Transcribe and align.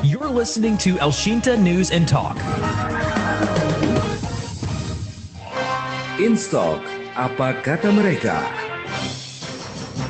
You're 0.00 0.32
listening 0.32 0.80
to 0.88 0.96
El 1.04 1.12
Shinta 1.12 1.52
News 1.52 1.92
and 1.92 2.08
Talk. 2.08 2.32
Instalk, 6.16 6.80
apa 7.12 7.52
kata 7.60 7.92
mereka? 7.92 8.40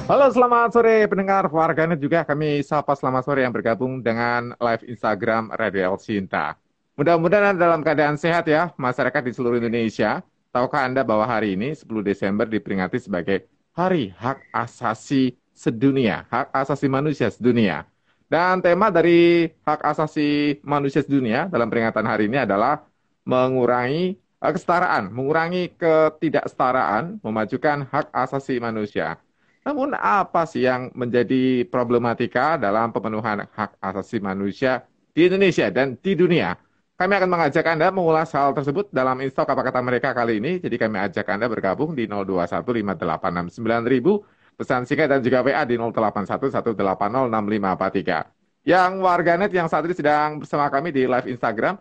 Halo, 0.07 0.31
selamat 0.31 0.71
sore 0.71 1.11
pendengar 1.11 1.51
warganet 1.51 1.99
juga 1.99 2.23
kami 2.23 2.63
sapa 2.63 2.95
selamat 2.95 3.27
sore 3.27 3.43
yang 3.43 3.51
bergabung 3.51 4.07
dengan 4.07 4.55
live 4.63 4.87
Instagram 4.87 5.51
Radio 5.59 5.91
El 5.91 5.99
Sinta. 5.99 6.55
Mudah-mudahan 6.95 7.59
dalam 7.59 7.83
keadaan 7.83 8.15
sehat 8.15 8.47
ya 8.47 8.71
masyarakat 8.79 9.19
di 9.27 9.35
seluruh 9.35 9.59
Indonesia. 9.59 10.23
Tahukah 10.55 10.87
Anda 10.87 11.03
bahwa 11.03 11.27
hari 11.27 11.59
ini 11.59 11.75
10 11.75 11.91
Desember 12.07 12.47
diperingati 12.47 13.03
sebagai 13.03 13.51
Hari 13.75 14.15
Hak 14.15 14.47
Asasi 14.55 15.35
Sedunia, 15.59 16.23
Hak 16.31 16.55
Asasi 16.55 16.87
Manusia 16.87 17.35
Sedunia. 17.35 17.83
Dan 18.29 18.61
tema 18.61 18.93
dari 18.93 19.49
hak 19.65 19.81
asasi 19.89 20.61
manusia 20.61 21.01
sedunia 21.01 21.49
dalam 21.49 21.73
peringatan 21.73 22.05
hari 22.05 22.29
ini 22.29 22.45
adalah 22.45 22.85
mengurangi 23.25 24.21
uh, 24.45 24.53
kesetaraan, 24.53 25.09
mengurangi 25.09 25.73
ketidaksetaraan, 25.81 27.25
memajukan 27.25 27.89
hak 27.89 28.13
asasi 28.13 28.61
manusia. 28.61 29.17
Namun 29.65 29.97
apa 29.97 30.45
sih 30.45 30.69
yang 30.69 30.93
menjadi 30.93 31.65
problematika 31.73 32.61
dalam 32.61 32.93
pemenuhan 32.93 33.49
hak 33.49 33.81
asasi 33.81 34.21
manusia 34.21 34.85
di 35.17 35.25
Indonesia 35.25 35.73
dan 35.73 35.97
di 35.97 36.13
dunia? 36.13 36.53
Kami 37.01 37.13
akan 37.17 37.33
mengajak 37.33 37.65
Anda 37.65 37.89
mengulas 37.89 38.29
hal 38.37 38.53
tersebut 38.53 38.93
dalam 38.93 39.25
instok 39.25 39.49
apa 39.49 39.73
kata 39.73 39.81
mereka 39.81 40.13
kali 40.13 40.37
ini. 40.37 40.61
Jadi 40.61 40.77
kami 40.77 41.01
ajak 41.01 41.25
Anda 41.33 41.49
bergabung 41.49 41.97
di 41.97 42.05
0215869000 42.13 44.37
pesan 44.59 44.83
singkat 44.83 45.07
dan 45.07 45.23
juga 45.23 45.47
WA 45.47 45.63
di 45.63 45.79
0811806543. 45.79 48.67
Yang 48.67 48.93
warganet 49.01 49.55
yang 49.55 49.71
saat 49.71 49.87
ini 49.87 49.95
sedang 49.95 50.43
bersama 50.43 50.67
kami 50.67 50.91
di 50.91 51.07
live 51.07 51.31
Instagram, 51.31 51.79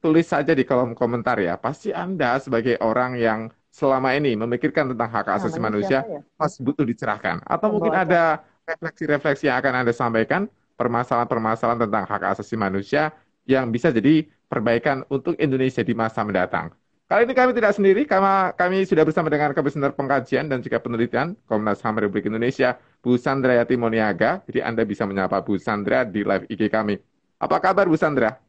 tulis 0.00 0.24
saja 0.24 0.56
di 0.56 0.64
kolom 0.64 0.96
komentar 0.96 1.36
ya. 1.36 1.60
Pasti 1.60 1.92
Anda 1.92 2.40
sebagai 2.40 2.80
orang 2.80 3.20
yang 3.20 3.52
selama 3.68 4.16
ini 4.16 4.32
memikirkan 4.32 4.96
tentang 4.96 5.12
hak 5.12 5.28
asasi 5.36 5.60
nah, 5.60 5.68
manusia, 5.68 6.00
ya? 6.08 6.24
pas 6.40 6.56
butuh 6.56 6.88
dicerahkan. 6.88 7.44
Atau 7.44 7.76
mungkin 7.76 7.92
ada 7.92 8.40
refleksi-refleksi 8.64 9.52
yang 9.52 9.60
akan 9.60 9.84
Anda 9.84 9.92
sampaikan, 9.92 10.48
permasalahan-permasalahan 10.80 11.84
tentang 11.84 12.08
hak 12.08 12.32
asasi 12.32 12.56
manusia 12.56 13.12
yang 13.44 13.68
bisa 13.68 13.92
jadi 13.92 14.24
perbaikan 14.48 15.04
untuk 15.12 15.36
Indonesia 15.36 15.84
di 15.84 15.92
masa 15.92 16.24
mendatang. 16.24 16.72
Kali 17.06 17.22
ini 17.22 17.38
kami 17.38 17.54
tidak 17.54 17.78
sendiri, 17.78 18.02
karena 18.02 18.50
kami 18.50 18.82
sudah 18.82 19.06
bersama 19.06 19.30
dengan 19.30 19.54
Komisioner 19.54 19.94
Pengkajian 19.94 20.50
dan 20.50 20.58
juga 20.58 20.82
Penelitian 20.82 21.38
Komnas 21.46 21.78
HAM 21.78 22.02
Republik 22.02 22.26
Indonesia, 22.26 22.82
Bu 22.98 23.14
Sandra 23.14 23.62
Yati 23.62 23.78
Moniaga. 23.78 24.42
Jadi 24.42 24.58
Anda 24.58 24.82
bisa 24.82 25.06
menyapa 25.06 25.38
Bu 25.38 25.54
Sandra 25.54 26.02
di 26.02 26.26
live 26.26 26.50
IG 26.50 26.66
kami. 26.66 26.98
Apa 27.38 27.62
kabar 27.62 27.86
Bu 27.86 27.94
Sandra? 27.94 28.42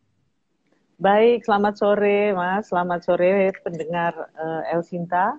Baik, 0.97 1.45
selamat 1.45 1.77
sore 1.77 2.33
Mas, 2.33 2.73
selamat 2.73 2.99
sore 3.05 3.53
pendengar 3.61 4.25
uh, 4.33 4.73
El 4.73 4.81
Sinta. 4.81 5.37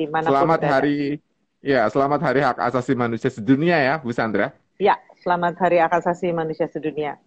selamat 0.00 0.64
hari, 0.64 1.20
ya 1.60 1.92
selamat 1.92 2.20
hari 2.24 2.40
hak 2.40 2.56
asasi 2.56 2.96
manusia 2.96 3.28
sedunia 3.28 3.76
ya 3.76 3.94
Bu 4.00 4.16
Sandra. 4.16 4.56
Ya, 4.80 4.96
selamat 5.20 5.60
hari 5.60 5.76
hak 5.76 5.92
asasi 5.92 6.32
manusia 6.32 6.64
sedunia 6.72 7.20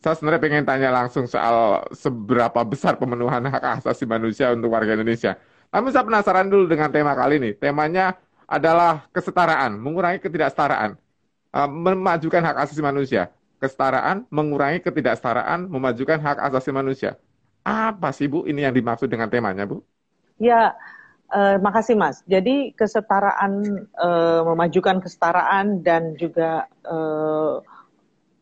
saya 0.00 0.16
sebenarnya 0.16 0.40
pengen 0.40 0.64
tanya 0.64 0.88
langsung 0.88 1.28
soal 1.28 1.84
seberapa 1.92 2.64
besar 2.64 2.96
pemenuhan 2.96 3.44
hak 3.44 3.84
asasi 3.84 4.08
manusia 4.08 4.48
untuk 4.48 4.72
warga 4.72 4.96
Indonesia. 4.96 5.36
Tapi 5.68 5.92
saya 5.92 6.08
penasaran 6.08 6.48
dulu 6.48 6.64
dengan 6.72 6.88
tema 6.88 7.12
kali 7.12 7.36
ini. 7.36 7.50
Temanya 7.52 8.16
adalah 8.48 9.04
kesetaraan, 9.12 9.76
mengurangi 9.76 10.18
ketidaksetaraan, 10.24 10.96
uh, 11.52 11.68
memajukan 11.68 12.42
hak 12.42 12.56
asasi 12.64 12.80
manusia. 12.80 13.28
Kesetaraan, 13.60 14.24
mengurangi 14.32 14.80
ketidaksetaraan, 14.80 15.68
memajukan 15.68 16.16
hak 16.16 16.48
asasi 16.48 16.72
manusia. 16.72 17.20
Apa 17.60 18.08
sih 18.10 18.24
Bu 18.24 18.48
ini 18.48 18.64
yang 18.64 18.72
dimaksud 18.72 19.06
dengan 19.06 19.28
temanya 19.28 19.68
Bu? 19.68 19.84
Ya, 20.40 20.72
uh, 21.28 21.60
makasih 21.60 21.92
Mas. 21.92 22.24
Jadi 22.24 22.72
kesetaraan, 22.72 23.84
uh, 24.00 24.48
memajukan 24.48 25.04
kesetaraan 25.04 25.84
dan 25.84 26.16
juga 26.16 26.64
uh, 26.88 27.60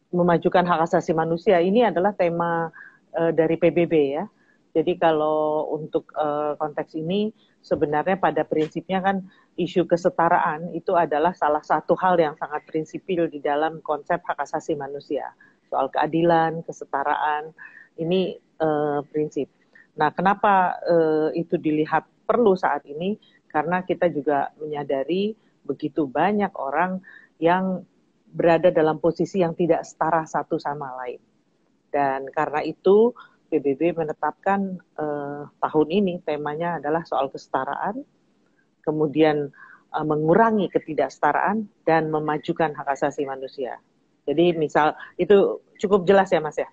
memajukan 0.09 0.65
hak 0.65 0.89
asasi 0.89 1.13
manusia 1.13 1.61
ini 1.61 1.85
adalah 1.85 2.17
tema 2.17 2.73
uh, 3.17 3.33
dari 3.33 3.61
PBB 3.61 3.95
ya. 4.17 4.25
Jadi 4.73 5.01
kalau 5.01 5.69
untuk 5.75 6.13
uh, 6.15 6.55
konteks 6.61 6.95
ini 6.95 7.33
sebenarnya 7.65 8.21
pada 8.21 8.47
prinsipnya 8.47 9.03
kan 9.03 9.27
isu 9.59 9.89
kesetaraan 9.91 10.71
itu 10.77 10.95
adalah 10.95 11.35
salah 11.35 11.65
satu 11.65 11.99
hal 11.99 12.15
yang 12.21 12.39
sangat 12.39 12.63
prinsipil 12.69 13.27
di 13.27 13.43
dalam 13.43 13.83
konsep 13.83 14.23
hak 14.23 14.39
asasi 14.39 14.79
manusia. 14.79 15.35
Soal 15.69 15.91
keadilan, 15.91 16.63
kesetaraan, 16.65 17.53
ini 17.99 18.39
uh, 18.63 19.03
prinsip. 19.11 19.51
Nah, 19.99 20.15
kenapa 20.15 20.79
uh, 20.87 21.29
itu 21.35 21.59
dilihat 21.59 22.07
perlu 22.25 22.55
saat 22.55 22.87
ini? 22.87 23.19
Karena 23.51 23.83
kita 23.83 24.07
juga 24.13 24.55
menyadari 24.63 25.35
begitu 25.67 26.07
banyak 26.07 26.55
orang 26.55 27.03
yang 27.43 27.83
berada 28.29 28.69
dalam 28.69 29.01
posisi 29.01 29.41
yang 29.41 29.57
tidak 29.57 29.85
setara 29.85 30.25
satu 30.29 30.61
sama 30.61 30.93
lain. 31.05 31.21
Dan 31.89 32.29
karena 32.29 32.61
itu 32.61 33.17
PBB 33.49 33.97
menetapkan 33.97 34.77
eh, 34.77 35.43
tahun 35.49 35.89
ini 35.89 36.21
temanya 36.21 36.77
adalah 36.77 37.03
soal 37.09 37.33
kesetaraan, 37.33 38.05
kemudian 38.85 39.49
eh, 39.93 40.05
mengurangi 40.05 40.69
ketidaksetaraan 40.69 41.65
dan 41.89 42.13
memajukan 42.13 42.77
hak 42.77 42.89
asasi 42.93 43.25
manusia. 43.25 43.81
Jadi 44.29 44.53
misal 44.53 44.93
itu 45.17 45.65
cukup 45.81 46.05
jelas 46.05 46.29
ya 46.29 46.45
Mas 46.45 46.61
ya? 46.61 46.69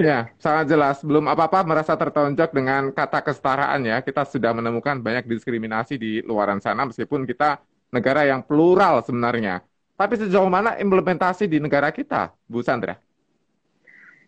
Ya, 0.00 0.32
sangat 0.40 0.72
jelas. 0.72 1.04
Belum 1.04 1.28
apa-apa 1.28 1.60
merasa 1.60 1.92
tertonjok 1.92 2.56
dengan 2.56 2.88
kata 2.88 3.20
kesetaraan 3.20 3.84
ya. 3.84 4.00
Kita 4.00 4.24
sudah 4.24 4.56
menemukan 4.56 4.96
banyak 4.96 5.28
diskriminasi 5.28 6.00
di 6.00 6.24
luaran 6.24 6.56
sana 6.56 6.88
meskipun 6.88 7.28
kita 7.28 7.60
negara 7.92 8.24
yang 8.24 8.40
plural 8.40 9.04
sebenarnya. 9.04 9.60
Tapi 10.00 10.16
sejauh 10.16 10.48
mana 10.48 10.80
implementasi 10.80 11.44
di 11.44 11.60
negara 11.60 11.92
kita, 11.92 12.32
Bu 12.48 12.64
Sandra? 12.64 12.96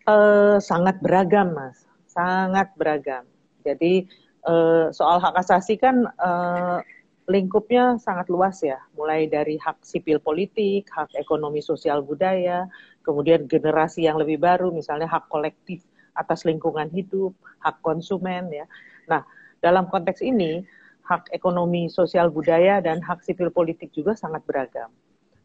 Uh, 0.05 0.61
sangat 0.61 1.01
beragam, 1.01 1.57
Mas. 1.57 1.89
Sangat 2.05 2.77
beragam. 2.77 3.25
Jadi 3.65 4.05
uh, 4.45 4.93
soal 4.93 5.17
hak 5.17 5.33
asasi 5.33 5.81
kan 5.81 6.05
uh, 6.21 6.85
lingkupnya 7.25 7.97
sangat 7.97 8.29
luas 8.29 8.61
ya, 8.61 8.85
mulai 8.93 9.25
dari 9.33 9.57
hak 9.57 9.81
sipil 9.81 10.21
politik, 10.21 10.93
hak 10.93 11.17
ekonomi 11.17 11.65
sosial 11.65 12.05
budaya, 12.05 12.69
kemudian 13.01 13.49
generasi 13.49 14.05
yang 14.05 14.21
lebih 14.21 14.45
baru, 14.45 14.69
misalnya 14.77 15.09
hak 15.09 15.33
kolektif 15.33 15.89
atas 16.13 16.45
lingkungan 16.45 16.93
hidup, 16.93 17.33
hak 17.65 17.81
konsumen 17.81 18.53
ya. 18.53 18.69
Nah, 19.09 19.25
dalam 19.65 19.89
konteks 19.89 20.21
ini, 20.21 20.61
hak 21.09 21.33
ekonomi 21.33 21.89
sosial 21.89 22.29
budaya 22.29 22.85
dan 22.85 23.01
hak 23.01 23.25
sipil 23.25 23.49
politik 23.49 23.89
juga 23.97 24.13
sangat 24.13 24.45
beragam 24.45 24.93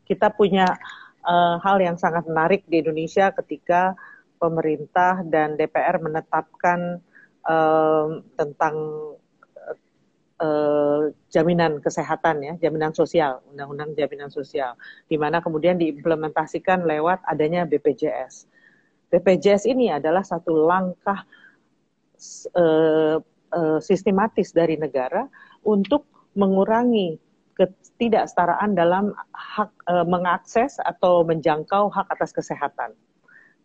kita 0.07 0.31
punya 0.31 0.65
uh, 1.27 1.59
hal 1.59 1.77
yang 1.83 1.99
sangat 1.99 2.23
menarik 2.23 2.63
di 2.65 2.79
Indonesia 2.79 3.29
ketika 3.35 3.93
pemerintah 4.39 5.21
dan 5.27 5.59
DPR 5.59 5.99
menetapkan 5.99 7.03
uh, 7.43 8.23
tentang 8.39 8.75
uh, 10.41 11.09
jaminan 11.29 11.81
kesehatan 11.81 12.41
ya, 12.45 12.53
jaminan 12.61 12.93
sosial, 12.93 13.41
undang-undang 13.51 13.93
jaminan 13.97 14.31
sosial, 14.31 14.77
di 15.09 15.17
mana 15.19 15.41
kemudian 15.41 15.75
diimplementasikan 15.75 16.85
lewat 16.85 17.21
adanya 17.27 17.65
BPJS. 17.65 18.47
BPJS 19.07 19.67
ini 19.67 19.91
adalah 19.91 20.21
satu 20.21 20.51
langkah 20.67 21.25
uh, 22.55 23.17
uh, 23.51 23.79
sistematis 23.79 24.51
dari 24.51 24.75
negara 24.75 25.25
untuk 25.63 26.05
mengurangi 26.37 27.17
ketidaksetaraan 27.57 28.77
dalam 28.77 29.11
hak 29.33 29.71
e, 29.89 29.93
mengakses 30.05 30.77
atau 30.85 31.25
menjangkau 31.25 31.89
hak 31.89 32.07
atas 32.13 32.29
kesehatan. 32.31 32.93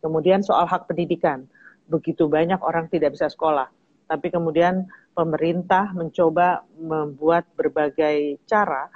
Kemudian 0.00 0.40
soal 0.40 0.64
hak 0.64 0.88
pendidikan, 0.88 1.46
begitu 1.86 2.26
banyak 2.26 2.58
orang 2.64 2.88
tidak 2.88 3.14
bisa 3.14 3.28
sekolah, 3.28 3.68
tapi 4.08 4.32
kemudian 4.32 4.88
pemerintah 5.12 5.92
mencoba 5.92 6.64
membuat 6.74 7.46
berbagai 7.54 8.40
cara 8.48 8.88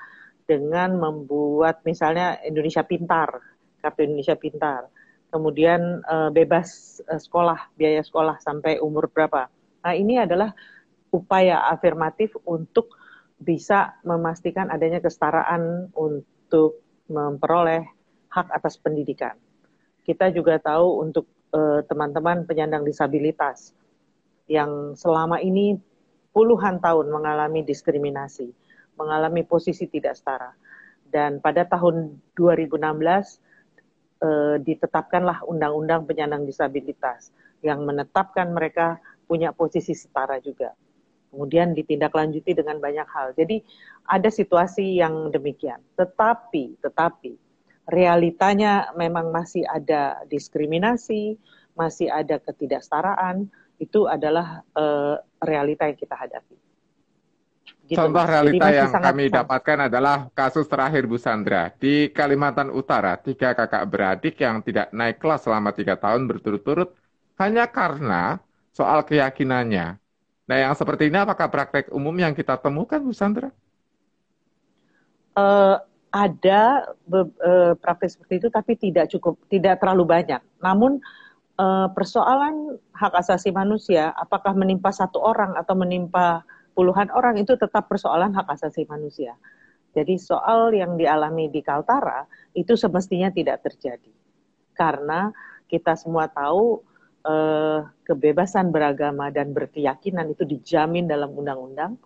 dengan 0.48 0.96
membuat 0.96 1.84
misalnya 1.84 2.40
Indonesia 2.40 2.82
Pintar, 2.82 3.28
kartu 3.84 4.08
Indonesia 4.08 4.34
Pintar, 4.34 4.88
kemudian 5.28 6.00
e, 6.00 6.16
bebas 6.32 6.98
e, 7.04 7.20
sekolah, 7.20 7.76
biaya 7.76 8.00
sekolah 8.00 8.40
sampai 8.40 8.80
umur 8.80 9.12
berapa. 9.12 9.52
Nah 9.84 9.92
ini 9.94 10.18
adalah 10.18 10.50
upaya 11.12 11.68
afirmatif 11.70 12.34
untuk 12.48 12.96
bisa 13.36 14.00
memastikan 14.02 14.72
adanya 14.72 15.00
kesetaraan 15.04 15.92
untuk 15.92 16.80
memperoleh 17.06 17.84
hak 18.32 18.48
atas 18.52 18.80
pendidikan. 18.80 19.36
Kita 20.02 20.32
juga 20.32 20.56
tahu 20.56 21.04
untuk 21.04 21.28
eh, 21.52 21.80
teman-teman 21.84 22.48
penyandang 22.48 22.84
disabilitas 22.84 23.76
yang 24.46 24.94
selama 24.94 25.42
ini 25.42 25.76
puluhan 26.30 26.78
tahun 26.78 27.10
mengalami 27.10 27.66
diskriminasi, 27.66 28.52
mengalami 28.96 29.42
posisi 29.42 29.88
tidak 29.90 30.16
setara. 30.16 30.52
Dan 31.06 31.38
pada 31.40 31.64
tahun 31.68 32.18
2016 32.36 32.76
eh, 32.76 34.56
ditetapkanlah 34.62 35.44
undang-undang 35.44 36.08
penyandang 36.08 36.48
disabilitas 36.48 37.32
yang 37.64 37.82
menetapkan 37.84 38.52
mereka 38.52 39.00
punya 39.26 39.50
posisi 39.50 39.92
setara 39.92 40.38
juga. 40.38 40.72
Kemudian 41.30 41.76
ditindaklanjuti 41.76 42.56
dengan 42.56 42.80
banyak 42.80 43.08
hal. 43.10 43.36
Jadi 43.36 43.60
ada 44.08 44.30
situasi 44.30 45.02
yang 45.02 45.28
demikian. 45.28 45.82
Tetapi, 45.98 46.80
tetapi 46.80 47.36
realitanya 47.90 48.90
memang 48.98 49.30
masih 49.30 49.62
ada 49.68 50.22
diskriminasi, 50.26 51.36
masih 51.76 52.08
ada 52.10 52.40
ketidaksetaraan. 52.40 53.46
Itu 53.76 54.08
adalah 54.08 54.64
uh, 54.72 55.20
realita 55.44 55.84
yang 55.84 55.98
kita 56.00 56.16
hadapi. 56.16 56.56
Gitu, 57.86 58.02
Contoh 58.02 58.26
realita 58.26 58.66
yang 58.74 58.90
kami 58.90 59.30
sangat... 59.30 59.38
dapatkan 59.46 59.78
adalah 59.86 60.16
kasus 60.34 60.66
terakhir 60.66 61.06
Bu 61.06 61.22
Sandra. 61.22 61.70
Di 61.70 62.10
Kalimantan 62.10 62.74
Utara, 62.74 63.14
tiga 63.14 63.54
kakak 63.54 63.86
beradik 63.86 64.34
yang 64.42 64.58
tidak 64.58 64.90
naik 64.90 65.22
kelas 65.22 65.46
selama 65.46 65.70
tiga 65.70 65.94
tahun 65.94 66.26
berturut-turut 66.26 66.98
hanya 67.38 67.70
karena 67.70 68.42
soal 68.74 69.06
keyakinannya. 69.06 70.02
Nah, 70.46 70.56
yang 70.62 70.74
seperti 70.78 71.10
ini 71.10 71.18
apakah 71.18 71.50
praktek 71.50 71.90
umum 71.90 72.14
yang 72.14 72.30
kita 72.30 72.54
temukan, 72.58 73.02
Bu 73.02 73.10
Sandra? 73.10 73.50
Uh, 75.34 75.76
ada 76.14 76.86
uh, 77.12 77.74
praktek 77.76 78.14
seperti 78.14 78.34
itu, 78.40 78.48
tapi 78.48 78.72
tidak 78.78 79.10
cukup, 79.10 79.36
tidak 79.50 79.82
terlalu 79.82 80.06
banyak. 80.06 80.40
Namun 80.62 81.02
uh, 81.58 81.90
persoalan 81.90 82.78
hak 82.94 83.12
asasi 83.18 83.50
manusia, 83.50 84.14
apakah 84.14 84.54
menimpa 84.54 84.94
satu 84.94 85.18
orang 85.18 85.58
atau 85.58 85.74
menimpa 85.74 86.46
puluhan 86.78 87.10
orang 87.10 87.42
itu 87.42 87.58
tetap 87.58 87.90
persoalan 87.90 88.32
hak 88.32 88.46
asasi 88.46 88.86
manusia. 88.86 89.34
Jadi 89.96 90.20
soal 90.20 90.76
yang 90.76 91.00
dialami 91.00 91.48
di 91.48 91.64
Kaltara 91.64 92.28
itu 92.52 92.76
semestinya 92.76 93.32
tidak 93.32 93.64
terjadi. 93.64 94.12
Karena 94.76 95.32
kita 95.72 95.96
semua 95.96 96.28
tahu 96.28 96.84
eh, 97.26 97.80
kebebasan 98.06 98.70
beragama 98.70 99.34
dan 99.34 99.50
berkeyakinan 99.50 100.30
itu 100.30 100.46
dijamin 100.46 101.10
dalam 101.10 101.34
undang-undang, 101.34 101.98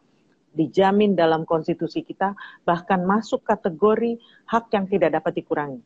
dijamin 0.57 1.13
dalam 1.13 1.45
konstitusi 1.45 2.01
kita, 2.01 2.33
bahkan 2.65 3.05
masuk 3.05 3.45
kategori 3.45 4.17
hak 4.49 4.73
yang 4.73 4.89
tidak 4.89 5.21
dapat 5.21 5.33
dikurangi. 5.45 5.81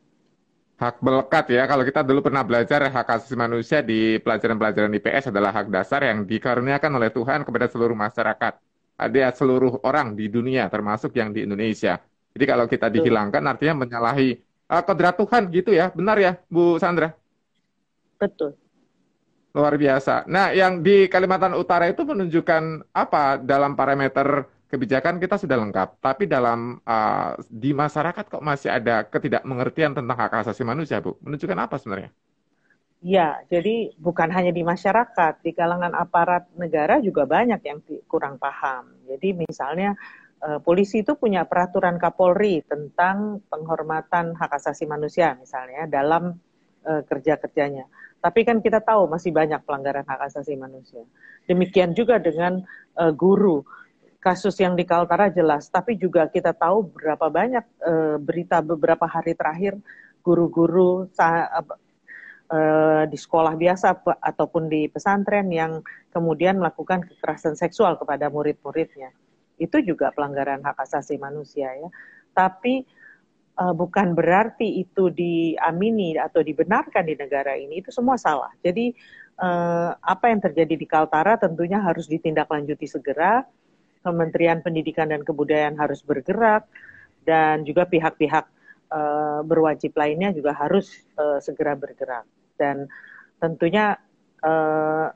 Hak 0.75 0.99
melekat 0.99 1.55
ya, 1.55 1.63
kalau 1.67 1.87
kita 1.87 2.03
dulu 2.03 2.19
pernah 2.19 2.43
belajar 2.43 2.83
hak 2.91 3.07
asasi 3.07 3.35
manusia 3.39 3.79
di 3.79 4.19
pelajaran-pelajaran 4.19 4.91
IPS 4.99 5.31
adalah 5.31 5.55
hak 5.55 5.71
dasar 5.71 6.03
yang 6.03 6.27
dikaruniakan 6.27 6.99
oleh 6.99 7.11
Tuhan 7.15 7.47
kepada 7.47 7.71
seluruh 7.71 7.95
masyarakat 7.95 8.59
ada 8.95 9.31
seluruh 9.35 9.83
orang 9.83 10.15
di 10.15 10.31
dunia, 10.31 10.71
termasuk 10.71 11.11
yang 11.19 11.35
di 11.35 11.43
Indonesia. 11.43 11.99
Jadi 12.35 12.45
kalau 12.47 12.65
kita 12.67 12.87
dihilangkan 12.91 13.43
artinya 13.43 13.87
menyalahi 13.87 14.39
uh, 14.71 14.83
kodrat 14.83 15.15
Tuhan 15.19 15.51
gitu 15.51 15.71
ya, 15.71 15.91
benar 15.91 16.19
ya 16.19 16.39
Bu 16.47 16.79
Sandra? 16.79 17.15
Betul. 18.19 18.55
Luar 19.55 19.79
biasa. 19.79 20.27
Nah, 20.27 20.51
yang 20.51 20.83
di 20.83 21.07
Kalimantan 21.07 21.55
Utara 21.55 21.87
itu 21.87 22.03
menunjukkan 22.03 22.91
apa 22.91 23.39
dalam 23.39 23.79
parameter 23.79 24.51
kebijakan 24.67 25.15
kita 25.15 25.39
sudah 25.39 25.55
lengkap, 25.55 26.03
tapi 26.03 26.27
dalam 26.27 26.83
uh, 26.83 27.39
di 27.47 27.71
masyarakat 27.71 28.27
kok 28.27 28.43
masih 28.43 28.67
ada 28.67 29.07
ketidakmengertian 29.07 29.95
tentang 29.95 30.17
hak 30.19 30.43
asasi 30.43 30.67
manusia, 30.67 30.99
Bu? 30.99 31.15
Menunjukkan 31.23 31.55
apa 31.55 31.79
sebenarnya? 31.79 32.11
Ya, 32.99 33.39
jadi 33.47 33.95
bukan 33.95 34.27
hanya 34.33 34.51
di 34.51 34.65
masyarakat, 34.65 35.39
di 35.39 35.55
kalangan 35.55 35.95
aparat 35.95 36.51
negara 36.59 36.99
juga 36.99 37.23
banyak 37.23 37.61
yang 37.63 37.79
kurang 38.11 38.35
paham. 38.41 38.91
Jadi 39.07 39.45
misalnya 39.45 39.93
eh, 40.41 40.59
polisi 40.59 41.05
itu 41.05 41.13
punya 41.13 41.45
peraturan 41.45 42.01
Kapolri 42.01 42.65
tentang 42.65 43.45
penghormatan 43.47 44.33
hak 44.33 44.57
asasi 44.57 44.89
manusia 44.89 45.37
misalnya 45.37 45.85
dalam 45.85 46.35
uh, 46.85 47.01
kerja-kerjanya. 47.05 47.85
Tapi 48.25 48.41
kan 48.41 48.57
kita 48.57 48.81
tahu 48.81 49.05
masih 49.05 49.29
banyak 49.29 49.61
pelanggaran 49.61 50.01
hak 50.01 50.33
asasi 50.33 50.57
manusia. 50.57 51.05
Demikian 51.45 51.93
juga 51.93 52.17
dengan 52.17 52.65
uh, 52.97 53.13
guru. 53.13 53.61
Kasus 54.17 54.57
yang 54.57 54.73
di 54.73 54.81
Kaltara 54.89 55.29
jelas, 55.29 55.69
tapi 55.69 56.01
juga 56.01 56.25
kita 56.25 56.57
tahu 56.57 56.89
berapa 56.97 57.29
banyak 57.29 57.65
uh, 57.85 58.17
berita 58.17 58.65
beberapa 58.65 59.05
hari 59.05 59.37
terakhir 59.37 59.77
guru-guru 60.25 61.05
Eh, 62.45 63.03
di 63.09 63.17
sekolah 63.17 63.57
biasa 63.57 64.05
ataupun 64.21 64.69
di 64.69 64.85
pesantren 64.85 65.49
yang 65.49 65.81
kemudian 66.13 66.61
melakukan 66.61 67.01
kekerasan 67.01 67.57
seksual 67.57 67.97
kepada 67.97 68.29
murid-muridnya. 68.29 69.09
Itu 69.57 69.81
juga 69.81 70.13
pelanggaran 70.13 70.61
hak 70.61 70.77
asasi 70.77 71.17
manusia 71.17 71.73
ya. 71.73 71.89
Tapi 72.37 72.85
uh, 73.59 73.73
bukan 73.75 74.13
berarti 74.15 74.83
itu 74.83 75.11
diamini 75.11 76.15
atau 76.19 76.43
dibenarkan 76.43 77.03
di 77.07 77.15
negara 77.15 77.55
ini 77.55 77.79
itu 77.79 77.89
semua 77.91 78.19
salah. 78.19 78.51
Jadi 78.59 78.91
uh, 79.39 79.95
apa 79.95 80.31
yang 80.31 80.43
terjadi 80.43 80.75
di 80.75 80.87
Kaltara 80.87 81.39
tentunya 81.39 81.79
harus 81.79 82.07
ditindaklanjuti 82.07 82.87
segera. 82.87 83.43
Kementerian 84.05 84.61
Pendidikan 84.61 85.09
dan 85.09 85.25
Kebudayaan 85.25 85.81
harus 85.81 86.05
bergerak 86.05 86.69
dan 87.25 87.65
juga 87.65 87.89
pihak-pihak 87.89 88.45
uh, 88.93 89.41
berwajib 89.41 89.97
lainnya 89.97 90.29
juga 90.29 90.53
harus 90.53 90.93
uh, 91.17 91.41
segera 91.41 91.73
bergerak 91.73 92.21
dan 92.53 92.85
tentunya 93.41 93.97
uh, 94.45 95.09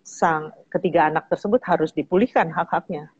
sang 0.00 0.56
ketiga 0.72 1.12
anak 1.12 1.28
tersebut 1.28 1.60
harus 1.68 1.92
dipulihkan 1.92 2.50
hak-haknya. 2.50 3.12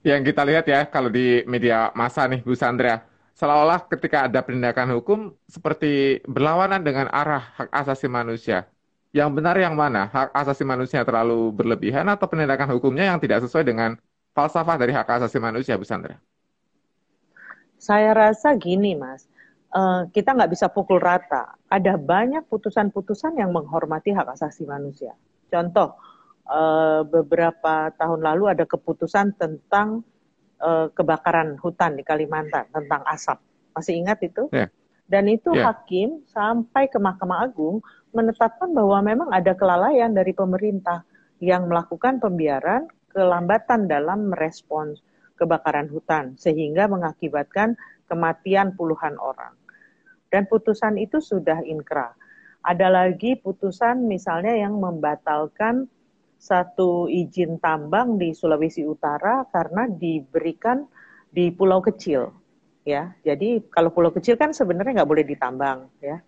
Yang 0.00 0.32
kita 0.32 0.42
lihat 0.48 0.64
ya 0.64 0.88
kalau 0.88 1.12
di 1.12 1.44
media 1.44 1.92
massa 1.92 2.24
nih 2.24 2.40
Bu 2.40 2.56
Sandra, 2.56 3.04
seolah-olah 3.36 3.84
ketika 3.88 4.24
ada 4.28 4.40
penindakan 4.40 4.96
hukum 4.96 5.18
seperti 5.44 6.24
berlawanan 6.24 6.80
dengan 6.80 7.06
arah 7.12 7.44
hak 7.60 7.68
asasi 7.68 8.08
manusia. 8.08 8.64
Yang 9.12 9.30
benar 9.42 9.56
yang 9.58 9.74
mana? 9.74 10.08
Hak 10.08 10.32
asasi 10.32 10.62
manusia 10.64 11.04
terlalu 11.04 11.52
berlebihan 11.52 12.06
atau 12.08 12.30
penindakan 12.30 12.70
hukumnya 12.78 13.10
yang 13.10 13.18
tidak 13.20 13.44
sesuai 13.44 13.66
dengan 13.66 13.98
falsafah 14.32 14.78
dari 14.78 14.94
hak 14.94 15.08
asasi 15.20 15.36
manusia, 15.42 15.76
Bu 15.76 15.84
Sandra? 15.84 16.16
Saya 17.76 18.12
rasa 18.16 18.54
gini, 18.56 18.94
Mas 18.94 19.30
uh, 19.74 20.06
kita 20.10 20.34
nggak 20.34 20.50
bisa 20.52 20.66
pukul 20.70 20.98
rata. 20.98 21.54
Ada 21.70 21.96
banyak 21.98 22.46
putusan-putusan 22.50 23.38
yang 23.38 23.54
menghormati 23.54 24.14
hak 24.14 24.34
asasi 24.34 24.66
manusia. 24.66 25.14
Contoh, 25.50 25.98
uh, 26.50 27.06
beberapa 27.06 27.94
tahun 27.94 28.20
lalu 28.26 28.50
ada 28.58 28.66
keputusan 28.66 29.38
tentang 29.38 30.02
uh, 30.58 30.90
kebakaran 30.90 31.54
hutan 31.62 31.94
di 31.94 32.02
Kalimantan, 32.02 32.66
tentang 32.74 33.06
asap. 33.06 33.38
Masih 33.72 34.02
ingat 34.02 34.18
itu? 34.26 34.50
Yeah. 34.50 34.68
Dan 35.06 35.30
itu 35.30 35.54
yeah. 35.54 35.70
hakim 35.70 36.22
sampai 36.30 36.90
ke 36.90 36.98
Mahkamah 36.98 37.46
Agung 37.46 37.82
menetapkan 38.10 38.70
bahwa 38.70 38.98
memang 39.02 39.30
ada 39.30 39.54
kelalaian 39.54 40.10
dari 40.10 40.34
pemerintah 40.34 41.06
yang 41.38 41.70
melakukan 41.70 42.18
pembiaran 42.18 42.86
kelambatan 43.10 43.90
dalam 43.90 44.30
merespons 44.30 45.02
kebakaran 45.34 45.88
hutan 45.90 46.36
sehingga 46.38 46.86
mengakibatkan 46.86 47.74
kematian 48.06 48.76
puluhan 48.76 49.16
orang 49.18 49.56
dan 50.30 50.46
putusan 50.46 50.96
itu 50.96 51.18
sudah 51.18 51.60
inkrah. 51.66 52.14
Ada 52.62 52.86
lagi 52.92 53.34
putusan 53.34 54.06
misalnya 54.06 54.54
yang 54.54 54.78
membatalkan 54.78 55.90
satu 56.40 57.04
izin 57.04 57.60
tambang 57.60 58.16
di 58.16 58.32
Sulawesi 58.32 58.80
Utara 58.88 59.44
karena 59.52 59.84
diberikan 59.84 60.88
di 61.28 61.52
pulau 61.52 61.84
kecil 61.84 62.32
ya. 62.88 63.12
Jadi 63.20 63.68
kalau 63.68 63.92
pulau 63.92 64.08
kecil 64.08 64.40
kan 64.40 64.56
sebenarnya 64.56 65.04
nggak 65.04 65.10
boleh 65.12 65.24
ditambang 65.28 65.84
ya. 66.00 66.24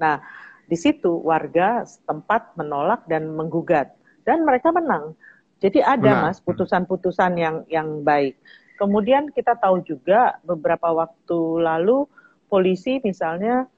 Nah 0.00 0.24
di 0.64 0.76
situ 0.80 1.20
warga 1.20 1.84
setempat 1.84 2.56
menolak 2.56 3.04
dan 3.04 3.28
menggugat 3.28 3.92
dan 4.24 4.48
mereka 4.48 4.72
menang. 4.72 5.12
Jadi 5.60 5.84
ada 5.84 6.00
Benar. 6.00 6.32
mas 6.32 6.40
putusan-putusan 6.40 7.36
yang 7.36 7.56
yang 7.68 8.00
baik. 8.00 8.40
Kemudian 8.80 9.30
kita 9.30 9.54
tahu 9.60 9.84
juga 9.84 10.40
beberapa 10.42 10.90
waktu 10.90 11.38
lalu 11.60 12.08
polisi 12.48 12.98
misalnya 13.04 13.68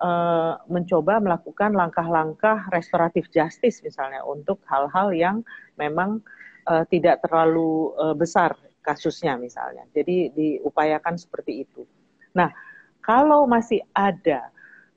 uh, 0.00 0.58
mencoba 0.66 1.20
melakukan 1.22 1.74
langkah-langkah 1.74 2.70
restoratif 2.70 3.30
justice 3.30 3.82
misalnya 3.84 4.24
untuk 4.26 4.62
hal-hal 4.66 5.14
yang 5.14 5.36
memang 5.78 6.22
uh, 6.66 6.82
tidak 6.88 7.22
terlalu 7.22 7.92
uh, 7.98 8.16
besar 8.16 8.56
kasusnya 8.84 9.40
misalnya. 9.40 9.88
Jadi 9.96 10.32
diupayakan 10.36 11.16
seperti 11.16 11.64
itu. 11.64 11.88
Nah, 12.36 12.52
kalau 13.00 13.48
masih 13.48 13.80
ada 13.96 14.52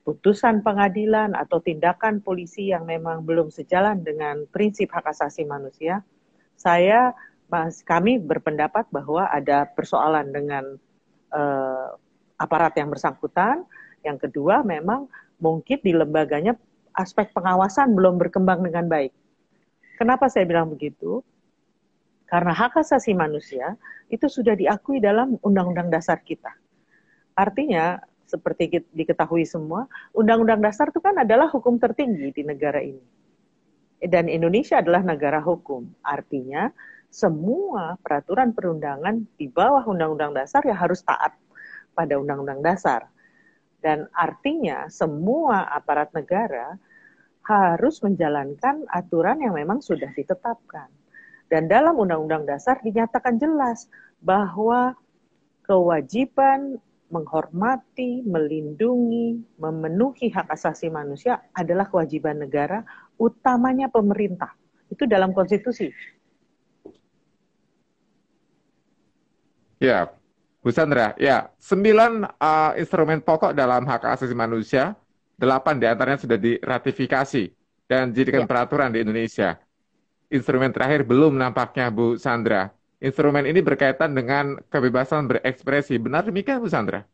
putusan 0.08 0.64
pengadilan 0.64 1.36
atau 1.36 1.60
tindakan 1.60 2.24
polisi 2.24 2.72
yang 2.72 2.88
memang 2.88 3.28
belum 3.28 3.52
sejalan 3.52 4.04
dengan 4.04 4.48
prinsip 4.48 4.88
hak 4.92 5.04
asasi 5.12 5.44
manusia, 5.44 6.00
saya 6.56 7.12
mas 7.48 7.80
kami 7.84 8.20
berpendapat 8.20 8.88
bahwa 8.92 9.28
ada 9.32 9.68
persoalan 9.72 10.32
dengan 10.32 10.76
uh, 11.32 11.96
aparat 12.40 12.76
yang 12.76 12.92
bersangkutan. 12.92 13.64
Yang 14.06 14.30
kedua, 14.30 14.62
memang 14.62 15.08
mungkin 15.38 15.78
di 15.82 15.94
lembaganya 15.94 16.58
aspek 16.98 17.30
pengawasan 17.34 17.94
belum 17.94 18.18
berkembang 18.18 18.66
dengan 18.66 18.90
baik. 18.90 19.14
Kenapa 19.98 20.30
saya 20.30 20.46
bilang 20.46 20.74
begitu? 20.74 21.22
Karena 22.28 22.52
hak 22.52 22.82
asasi 22.82 23.16
manusia 23.16 23.80
itu 24.12 24.28
sudah 24.28 24.54
diakui 24.54 25.00
dalam 25.00 25.40
undang-undang 25.42 25.88
dasar 25.88 26.20
kita. 26.22 26.52
Artinya, 27.38 28.02
seperti 28.28 28.84
diketahui 28.92 29.48
semua, 29.48 29.88
Undang-Undang 30.12 30.60
Dasar 30.60 30.92
itu 30.92 31.00
kan 31.00 31.16
adalah 31.16 31.48
hukum 31.48 31.80
tertinggi 31.80 32.36
di 32.36 32.44
negara 32.44 32.84
ini. 32.84 33.00
Dan 34.04 34.28
Indonesia 34.28 34.84
adalah 34.84 35.02
negara 35.02 35.40
hukum. 35.42 35.88
Artinya 36.04 36.70
semua 37.08 37.96
peraturan 38.04 38.52
perundangan 38.52 39.24
di 39.40 39.48
bawah 39.48 39.88
Undang-Undang 39.88 40.44
Dasar 40.44 40.62
ya 40.68 40.76
harus 40.76 41.02
taat 41.02 41.34
pada 41.96 42.20
Undang-Undang 42.20 42.62
Dasar. 42.62 43.08
Dan 43.78 44.10
artinya 44.12 44.90
semua 44.90 45.70
aparat 45.70 46.10
negara 46.12 46.76
harus 47.48 48.04
menjalankan 48.04 48.84
aturan 48.92 49.40
yang 49.40 49.56
memang 49.56 49.80
sudah 49.80 50.12
ditetapkan. 50.12 50.92
Dan 51.48 51.72
dalam 51.72 51.96
Undang-Undang 51.96 52.44
Dasar 52.44 52.84
dinyatakan 52.84 53.40
jelas 53.40 53.88
bahwa 54.20 55.00
kewajiban 55.64 56.76
menghormati, 57.08 58.20
melindungi, 58.28 59.40
memenuhi 59.56 60.28
hak 60.28 60.52
asasi 60.52 60.92
manusia 60.92 61.40
adalah 61.56 61.88
kewajiban 61.88 62.36
negara, 62.36 62.84
utamanya 63.16 63.88
pemerintah. 63.88 64.52
Itu 64.92 65.08
dalam 65.08 65.32
konstitusi. 65.32 65.88
Ya, 69.80 70.12
Bu 70.68 70.76
Sandra, 70.76 71.16
ya, 71.16 71.48
sembilan 71.64 72.28
uh, 72.28 72.76
instrumen 72.76 73.24
pokok 73.24 73.56
dalam 73.56 73.88
hak 73.88 74.04
asasi 74.04 74.36
manusia, 74.36 75.00
delapan 75.40 75.80
di 75.80 75.88
antaranya 75.88 76.20
sudah 76.20 76.36
diratifikasi 76.36 77.48
dan 77.88 78.12
dijadikan 78.12 78.44
ya. 78.44 78.48
peraturan 78.52 78.92
di 78.92 79.00
Indonesia. 79.00 79.56
Instrumen 80.28 80.76
terakhir 80.76 81.08
belum 81.08 81.40
nampaknya 81.40 81.88
Bu 81.88 82.20
Sandra. 82.20 82.68
Instrumen 83.00 83.48
ini 83.48 83.64
berkaitan 83.64 84.12
dengan 84.12 84.60
kebebasan 84.68 85.32
berekspresi. 85.32 85.96
Benar 86.04 86.28
demikian, 86.28 86.60
Bu 86.60 86.68
Sandra? 86.68 87.08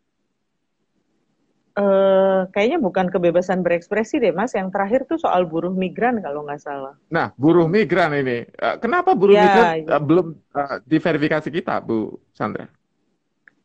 Uh, 1.78 2.50
kayaknya 2.58 2.82
bukan 2.82 3.14
kebebasan 3.14 3.62
berekspresi 3.62 4.18
deh, 4.18 4.34
Mas. 4.34 4.58
Yang 4.58 4.74
terakhir 4.74 5.06
tuh 5.06 5.22
soal 5.22 5.46
buruh 5.46 5.70
migran 5.70 6.18
kalau 6.26 6.42
nggak 6.42 6.58
salah. 6.58 6.98
Nah, 7.14 7.30
buruh 7.38 7.70
migran 7.70 8.18
ini, 8.18 8.50
uh, 8.58 8.82
kenapa 8.82 9.14
buruh 9.14 9.38
ya, 9.38 9.46
migran 9.46 9.66
ya. 9.78 9.88
Uh, 9.94 10.02
belum 10.02 10.26
uh, 10.58 10.82
diverifikasi 10.90 11.54
kita, 11.54 11.78
Bu 11.86 12.18
Sandra? 12.34 12.66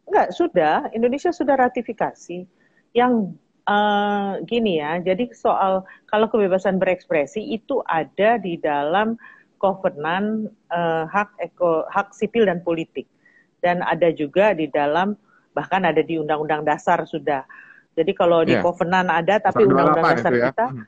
Enggak, 0.08 0.32
sudah. 0.32 0.88
Indonesia 0.96 1.30
sudah 1.30 1.54
ratifikasi. 1.60 2.48
Yang 2.96 3.12
uh, 3.68 4.40
gini 4.48 4.80
ya, 4.80 4.98
jadi 5.04 5.28
soal 5.36 5.84
kalau 6.08 6.26
kebebasan 6.32 6.80
berekspresi 6.80 7.44
itu 7.44 7.84
ada 7.84 8.40
di 8.40 8.56
dalam 8.56 9.20
kovenan 9.60 10.48
uh, 10.72 11.04
hak 11.04 11.36
eko, 11.42 11.84
hak 11.92 12.14
sipil 12.16 12.48
dan 12.48 12.64
politik 12.64 13.04
dan 13.60 13.82
ada 13.82 14.08
juga 14.14 14.54
di 14.54 14.70
dalam 14.70 15.18
bahkan 15.52 15.82
ada 15.82 16.00
di 16.00 16.16
undang-undang 16.16 16.62
dasar 16.62 17.02
sudah. 17.04 17.42
Jadi 17.98 18.14
kalau 18.14 18.46
di 18.46 18.54
yeah. 18.54 18.62
kovenan 18.62 19.10
ada 19.10 19.42
tapi 19.42 19.66
undang-undang 19.66 20.06
dasar 20.14 20.32
ya. 20.32 20.42
kita 20.50 20.66
hmm. 20.70 20.84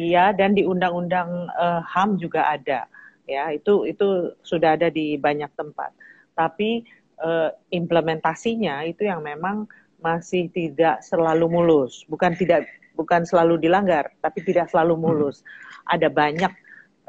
iya 0.00 0.24
dan 0.32 0.56
di 0.56 0.64
undang-undang 0.64 1.52
uh, 1.52 1.84
HAM 1.84 2.16
juga 2.16 2.48
ada. 2.48 2.88
Ya, 3.24 3.52
itu 3.52 3.88
itu 3.88 4.36
sudah 4.44 4.76
ada 4.76 4.88
di 4.92 5.16
banyak 5.16 5.52
tempat. 5.56 5.92
Tapi 6.36 6.84
uh, 7.20 7.50
implementasinya 7.70 8.82
itu 8.86 9.06
yang 9.06 9.22
memang 9.22 9.68
masih 10.00 10.50
tidak 10.52 11.00
selalu 11.00 11.48
mulus. 11.48 12.04
Bukan 12.08 12.36
tidak 12.36 12.68
bukan 12.94 13.26
selalu 13.26 13.58
dilanggar, 13.58 14.14
tapi 14.22 14.42
tidak 14.42 14.70
selalu 14.70 14.94
mulus. 14.98 15.42
Hmm. 15.42 15.98
Ada 15.98 16.08
banyak 16.10 16.52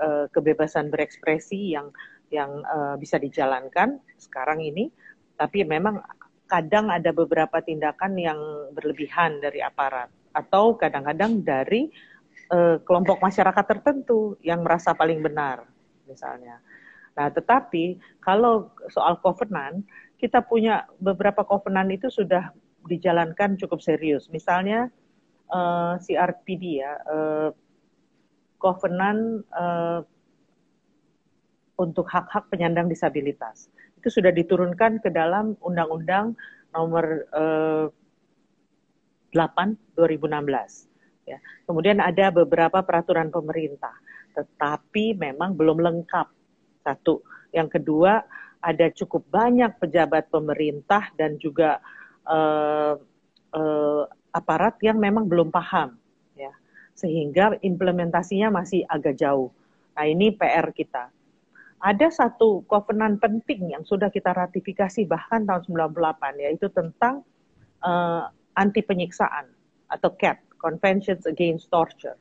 uh, 0.02 0.26
kebebasan 0.32 0.90
berekspresi 0.90 1.76
yang 1.76 1.94
yang 2.34 2.66
uh, 2.66 2.98
bisa 2.98 3.22
dijalankan 3.22 4.02
sekarang 4.18 4.60
ini, 4.66 4.90
tapi 5.38 5.62
memang 5.62 6.02
kadang 6.46 6.90
ada 6.94 7.10
beberapa 7.14 7.62
tindakan 7.62 8.18
yang 8.18 8.40
berlebihan 8.74 9.42
dari 9.42 9.62
aparat 9.62 10.10
atau 10.36 10.76
kadang-kadang 10.78 11.42
dari 11.42 11.90
uh, 12.52 12.82
kelompok 12.84 13.22
masyarakat 13.22 13.66
tertentu 13.66 14.36
yang 14.44 14.62
merasa 14.62 14.94
paling 14.94 15.22
benar, 15.22 15.66
misalnya. 16.10 16.60
Nah, 17.16 17.32
tetapi 17.32 18.00
kalau 18.20 18.76
soal 18.92 19.20
covenant, 19.24 19.88
kita 20.20 20.44
punya 20.44 20.84
beberapa 21.00 21.48
covenant 21.48 21.92
itu 21.92 22.12
sudah 22.12 22.52
dijalankan 22.86 23.56
cukup 23.56 23.80
serius. 23.80 24.28
Misalnya 24.30 24.92
uh, 25.50 25.96
CRPD 26.00 26.84
ya, 26.84 26.94
uh, 27.08 27.50
covenant 28.60 29.44
uh, 29.56 30.04
untuk 31.76 32.08
hak-hak 32.08 32.48
penyandang 32.52 32.88
disabilitas. 32.88 33.68
Itu 34.00 34.08
sudah 34.12 34.32
diturunkan 34.32 35.04
ke 35.04 35.10
dalam 35.12 35.60
Undang-Undang 35.60 36.36
Nomor 36.76 37.06
uh, 37.32 37.88
8 39.32 39.96
2016. 39.96 40.96
Ya. 41.28 41.40
Kemudian 41.68 42.00
ada 42.00 42.32
beberapa 42.32 42.80
peraturan 42.86 43.34
pemerintah, 43.34 43.96
tetapi 44.36 45.18
memang 45.18 45.58
belum 45.58 45.82
lengkap. 45.84 46.28
Satu, 46.86 47.26
yang 47.50 47.66
kedua 47.66 48.22
ada 48.62 48.86
cukup 48.94 49.26
banyak 49.34 49.82
pejabat 49.82 50.30
pemerintah 50.30 51.10
dan 51.18 51.42
juga 51.42 51.82
uh, 52.30 52.94
uh, 53.58 54.04
aparat 54.30 54.78
yang 54.86 55.02
memang 55.02 55.26
belum 55.26 55.50
paham 55.50 55.98
sehingga 56.96 57.60
implementasinya 57.60 58.50
masih 58.50 58.88
agak 58.88 59.20
jauh. 59.20 59.52
Nah 60.00 60.08
ini 60.08 60.32
PR 60.32 60.72
kita. 60.72 61.12
Ada 61.84 62.08
satu 62.08 62.64
kovenan 62.66 63.20
penting 63.20 63.76
yang 63.76 63.84
sudah 63.84 64.08
kita 64.08 64.32
ratifikasi 64.32 65.06
bahkan 65.06 65.44
tahun 65.44 65.92
98 65.92 66.42
yaitu 66.42 66.72
tentang 66.72 67.22
uh, 67.84 68.32
anti 68.56 68.80
penyiksaan 68.82 69.52
atau 69.92 70.16
CAT, 70.16 70.40
Conventions 70.56 71.28
Against 71.28 71.68
Torture. 71.68 72.18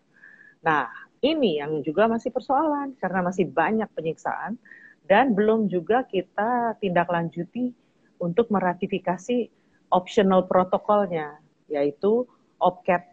Nah 0.67 0.91
ini 1.25 1.65
yang 1.65 1.81
juga 1.81 2.05
masih 2.05 2.29
persoalan 2.29 2.93
karena 3.01 3.25
masih 3.25 3.49
banyak 3.49 3.89
penyiksaan 3.97 4.61
dan 5.09 5.33
belum 5.33 5.73
juga 5.73 6.05
kita 6.05 6.77
tindak 6.79 7.09
lanjuti 7.09 7.73
untuk 8.21 8.53
meratifikasi 8.53 9.49
optional 9.89 10.45
protokolnya 10.45 11.41
yaitu 11.73 12.29
OPCAT 12.61 13.05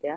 ya 0.00 0.16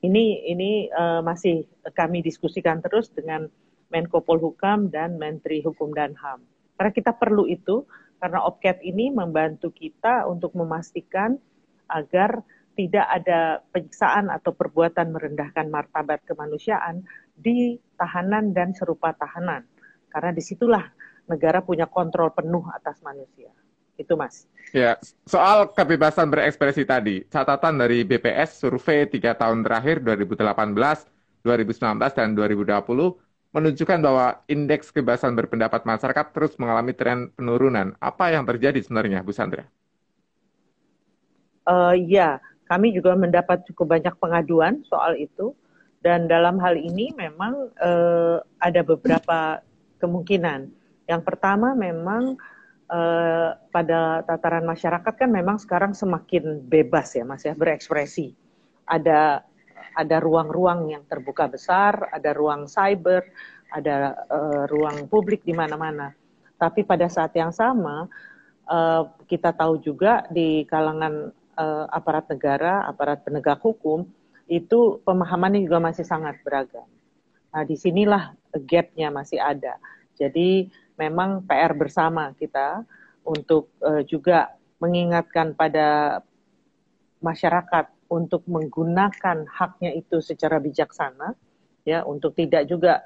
ini 0.00 0.46
ini 0.48 0.70
uh, 0.88 1.20
masih 1.20 1.68
kami 1.92 2.24
diskusikan 2.24 2.80
terus 2.80 3.12
dengan 3.12 3.50
Menko 3.90 4.22
Polhukam 4.22 4.88
dan 4.88 5.18
Menteri 5.18 5.60
Hukum 5.60 5.90
dan 5.92 6.14
HAM. 6.14 6.40
Karena 6.78 6.92
kita 6.94 7.12
perlu 7.12 7.44
itu, 7.50 7.84
karena 8.22 8.40
OPCAT 8.46 8.80
ini 8.86 9.10
membantu 9.12 9.74
kita 9.74 10.24
untuk 10.30 10.54
memastikan 10.56 11.36
agar 11.90 12.40
tidak 12.78 13.06
ada 13.06 13.60
penyiksaan 13.74 14.30
atau 14.30 14.54
perbuatan 14.54 15.10
merendahkan 15.12 15.68
martabat 15.68 16.22
kemanusiaan 16.24 17.02
di 17.34 17.76
tahanan 17.98 18.54
dan 18.56 18.72
serupa 18.72 19.12
tahanan. 19.16 19.66
Karena 20.10 20.30
di 20.30 20.42
situlah 20.42 20.84
negara 21.30 21.62
punya 21.62 21.86
kontrol 21.86 22.34
penuh 22.34 22.66
atas 22.74 22.98
manusia. 23.06 23.50
Itu 23.94 24.16
Mas. 24.16 24.48
Ya, 24.72 24.96
soal 25.28 25.70
kebebasan 25.70 26.32
berekspresi 26.32 26.88
tadi, 26.88 27.26
catatan 27.28 27.78
dari 27.78 28.06
BPS 28.06 28.64
survei 28.64 29.04
tiga 29.06 29.36
tahun 29.36 29.66
terakhir 29.66 30.00
2018, 30.02 31.44
2019, 31.44 32.18
dan 32.18 32.28
2020 32.32 33.30
menunjukkan 33.50 33.98
bahwa 33.98 34.40
indeks 34.46 34.94
kebebasan 34.94 35.34
berpendapat 35.34 35.82
masyarakat 35.82 36.26
terus 36.30 36.54
mengalami 36.56 36.94
tren 36.94 37.34
penurunan. 37.34 37.98
Apa 37.98 38.30
yang 38.30 38.46
terjadi 38.46 38.78
sebenarnya, 38.78 39.26
Bu 39.26 39.34
Sandra? 39.34 39.66
Uh, 41.66 41.94
ya, 41.98 42.38
kami 42.70 42.94
juga 42.94 43.18
mendapat 43.18 43.66
cukup 43.66 43.98
banyak 43.98 44.14
pengaduan 44.22 44.86
soal 44.86 45.18
itu. 45.18 45.50
Dan 46.00 46.30
dalam 46.30 46.56
hal 46.62 46.78
ini 46.80 47.12
memang 47.12 47.74
uh, 47.76 48.40
ada 48.62 48.80
beberapa 48.80 49.60
kemungkinan. 50.00 50.70
Yang 51.10 51.22
pertama 51.26 51.76
memang 51.76 52.38
uh, 52.88 53.58
pada 53.68 54.24
tataran 54.24 54.64
masyarakat 54.64 55.12
kan 55.12 55.28
memang 55.28 55.60
sekarang 55.60 55.92
semakin 55.92 56.64
bebas 56.64 57.18
ya 57.18 57.26
Mas 57.26 57.44
ya 57.44 57.52
berekspresi. 57.52 58.32
Ada 58.88 59.44
ada 59.98 60.16
ruang-ruang 60.22 60.88
yang 60.94 61.02
terbuka 61.04 61.50
besar, 61.50 62.08
ada 62.14 62.30
ruang 62.32 62.64
cyber, 62.70 63.26
ada 63.74 64.14
uh, 64.30 64.64
ruang 64.70 65.04
publik 65.10 65.42
di 65.44 65.52
mana-mana. 65.52 66.16
Tapi 66.56 66.86
pada 66.86 67.12
saat 67.12 67.36
yang 67.36 67.52
sama 67.52 68.08
uh, 68.70 69.02
kita 69.28 69.52
tahu 69.52 69.82
juga 69.84 70.24
di 70.32 70.64
kalangan 70.64 71.34
uh, 71.60 71.84
aparat 71.92 72.24
negara, 72.32 72.88
aparat 72.88 73.20
penegak 73.20 73.60
hukum 73.60 74.08
itu 74.48 74.98
pemahamannya 75.04 75.62
juga 75.62 75.78
masih 75.78 76.02
sangat 76.08 76.40
beragam. 76.42 76.88
Nah, 77.52 77.62
di 77.62 77.76
sinilah 77.76 78.34
gapnya 78.64 79.12
masih 79.12 79.38
ada. 79.38 79.76
Jadi 80.16 80.66
memang 80.98 81.44
PR 81.44 81.76
bersama 81.76 82.32
kita 82.34 82.82
untuk 83.22 83.70
uh, 83.84 84.02
juga 84.02 84.56
mengingatkan 84.80 85.52
pada 85.52 86.20
masyarakat 87.20 87.92
untuk 88.10 88.42
menggunakan 88.48 89.46
haknya 89.46 89.94
itu 89.94 90.18
secara 90.18 90.58
bijaksana 90.58 91.36
ya 91.86 92.02
untuk 92.02 92.34
tidak 92.34 92.66
juga 92.66 93.04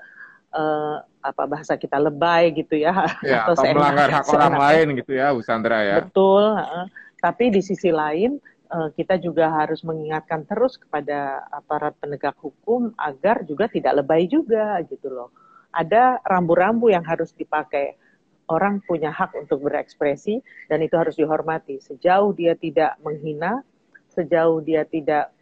uh, 0.54 1.02
apa 1.20 1.44
bahasa 1.44 1.74
kita 1.76 1.98
lebay 2.00 2.54
gitu 2.56 2.78
ya, 2.78 3.04
ya 3.20 3.42
atau, 3.48 3.58
atau 3.58 3.74
melanggar 3.74 4.08
hak 4.08 4.26
orang 4.32 4.54
lain 4.56 4.86
gitu 5.02 5.12
ya 5.12 5.34
Bu 5.34 5.42
Sandra 5.42 5.82
ya 5.82 5.94
betul 6.00 6.56
uh, 6.56 6.86
tapi 7.24 7.48
di 7.48 7.64
sisi 7.64 7.88
lain 7.88 8.36
uh, 8.68 8.92
kita 8.92 9.16
juga 9.16 9.48
harus 9.48 9.80
mengingatkan 9.80 10.44
terus 10.44 10.76
kepada 10.76 11.48
aparat 11.48 11.96
penegak 11.96 12.36
hukum 12.36 12.92
agar 13.00 13.48
juga 13.48 13.64
tidak 13.72 14.04
lebay 14.04 14.28
juga 14.28 14.76
gitu 14.84 15.08
loh. 15.08 15.32
Ada 15.72 16.20
rambu-rambu 16.20 16.92
yang 16.92 17.00
harus 17.00 17.32
dipakai. 17.32 17.96
Orang 18.44 18.84
punya 18.84 19.08
hak 19.08 19.32
untuk 19.40 19.64
berekspresi 19.64 20.44
dan 20.68 20.84
itu 20.84 21.00
harus 21.00 21.16
dihormati. 21.16 21.80
Sejauh 21.80 22.36
dia 22.36 22.52
tidak 22.52 23.00
menghina, 23.00 23.64
sejauh 24.12 24.60
dia 24.60 24.84
tidak 24.84 25.32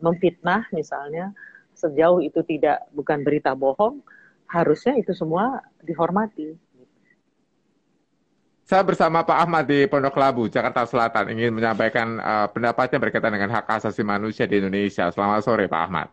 memfitnah 0.00 0.64
misalnya, 0.72 1.36
sejauh 1.76 2.24
itu 2.24 2.40
tidak 2.40 2.88
bukan 2.96 3.20
berita 3.20 3.52
bohong, 3.52 4.00
harusnya 4.48 4.96
itu 4.96 5.12
semua 5.12 5.60
dihormati. 5.84 6.56
Saya 8.64 8.80
bersama 8.80 9.20
Pak 9.20 9.38
Ahmad 9.44 9.68
di 9.68 9.84
Pondok 9.84 10.16
Labu, 10.16 10.48
Jakarta 10.48 10.88
Selatan, 10.88 11.28
ingin 11.36 11.52
menyampaikan 11.52 12.16
uh, 12.16 12.48
pendapatnya 12.48 12.96
berkaitan 12.96 13.36
dengan 13.36 13.52
hak 13.52 13.68
asasi 13.68 14.00
manusia 14.00 14.48
di 14.48 14.56
Indonesia. 14.56 15.12
Selamat 15.12 15.44
sore, 15.44 15.68
Pak 15.68 15.80
Ahmad. 15.84 16.08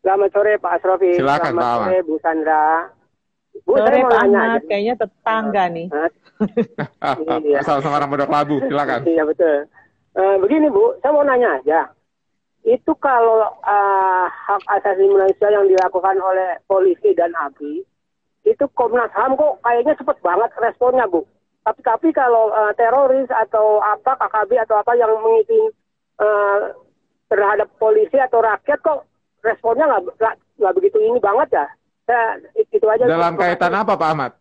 Selamat 0.00 0.32
sore, 0.32 0.56
Pak 0.56 0.72
Asrofi. 0.80 1.20
Silakan, 1.20 1.52
Selamat 1.52 1.60
Pak 1.60 1.68
sore, 1.68 1.84
Ahmad. 1.92 2.08
Bu 2.08 2.14
Sandra. 2.24 2.64
Bu, 3.68 3.72
sore, 3.76 3.84
saya 3.92 4.00
mau 4.00 4.08
Pak 4.08 4.20
nanya. 4.24 4.40
Ahmad. 4.40 4.62
Kayaknya 4.64 4.94
tetangga 5.04 5.64
nih. 5.68 5.86
Iya. 7.44 7.58
Sama-sama 7.68 7.94
orang 8.00 8.08
Pondok 8.08 8.32
Labu, 8.32 8.56
silakan. 8.64 9.00
Iya, 9.04 9.22
betul. 9.28 9.56
Eh, 10.16 10.36
begini, 10.40 10.66
Bu, 10.72 10.96
saya 11.04 11.12
mau 11.12 11.28
nanya 11.28 11.60
aja. 11.60 11.80
Itu 12.64 12.96
kalau 13.04 13.52
eh, 13.68 14.26
hak 14.32 14.64
asasi 14.80 15.04
manusia 15.12 15.48
yang 15.52 15.68
dilakukan 15.68 16.16
oleh 16.16 16.56
polisi 16.64 17.12
dan 17.12 17.36
ABRI, 17.36 17.84
itu 18.48 18.64
Komnas 18.72 19.12
HAM 19.12 19.36
kok 19.36 19.60
kayaknya 19.60 19.92
cepet 20.00 20.16
banget 20.24 20.48
responnya, 20.56 21.04
Bu. 21.04 21.28
Tapi 21.62 21.80
tapi 21.80 22.08
kalau 22.10 22.50
eh, 22.50 22.72
teroris 22.74 23.30
atau 23.30 23.78
apa 23.78 24.18
KKB 24.18 24.66
atau 24.66 24.76
apa 24.78 24.92
yang 24.94 25.10
mengitin 25.18 25.70
eh, 26.18 26.58
terhadap 27.26 27.70
polisi 27.78 28.18
atau 28.18 28.42
rakyat 28.42 28.78
kok 28.82 29.06
responnya 29.40 29.86
nggak 29.86 30.02
nggak- 30.58 30.74
begitu 30.74 30.98
ini 30.98 31.18
banget 31.18 31.48
ya. 31.54 31.66
Saya, 32.02 32.34
itu 32.56 32.86
aja. 32.86 33.06
Dalam 33.06 33.38
kaitan 33.38 33.72
apa, 33.72 33.94
Pak 33.94 34.10
Ahmad? 34.10 34.32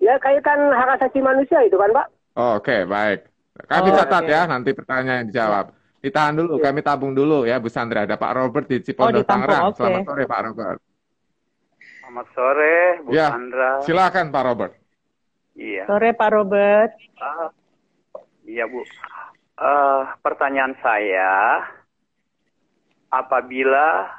Ya 0.00 0.16
kaitan 0.16 0.72
hak 0.72 1.00
asasi 1.00 1.20
manusia 1.20 1.60
itu 1.62 1.76
kan, 1.76 1.92
Pak. 1.92 2.06
Oke, 2.34 2.84
baik. 2.84 3.28
Kami 3.68 3.88
Oh, 3.88 3.96
catat 3.96 4.24
oke. 4.24 4.32
ya, 4.32 4.42
nanti 4.44 4.70
pertanyaan 4.74 5.22
yang 5.22 5.28
dijawab. 5.30 5.66
Ditahan 6.00 6.34
dulu, 6.34 6.60
kami 6.60 6.80
tabung 6.82 7.12
dulu 7.14 7.44
ya, 7.44 7.56
Bu 7.56 7.68
Sandra. 7.68 8.04
Ada 8.04 8.18
Pak 8.18 8.32
Robert 8.34 8.66
di 8.68 8.82
Cipondoh, 8.82 9.22
ditampung, 9.22 9.48
Tangerang. 9.48 9.64
oke. 9.72 9.78
Selamat 9.78 10.02
sore, 10.04 10.22
Pak 10.26 10.40
Robert. 10.44 10.78
Selamat 12.00 12.26
sore, 12.34 12.74
Bu 13.00 13.08
Ya, 13.08 13.28
Sandra. 13.30 13.70
Silakan, 13.80 14.26
Pak 14.28 14.44
Robert. 14.44 14.72
Iya, 15.54 15.86
Sore 15.86 16.10
Pak 16.14 16.30
Robert. 16.34 16.90
Ah, 17.22 17.50
iya 18.42 18.66
Bu. 18.66 18.82
Eh, 19.54 20.02
pertanyaan 20.18 20.74
saya, 20.82 21.62
apabila 23.14 24.10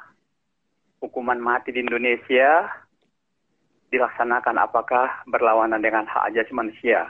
hukuman 1.04 1.36
mati 1.36 1.76
di 1.76 1.84
Indonesia 1.84 2.64
dilaksanakan, 3.92 4.56
apakah 4.56 5.28
berlawanan 5.28 5.84
dengan 5.84 6.08
hak 6.08 6.32
asasi 6.32 6.56
manusia? 6.56 7.04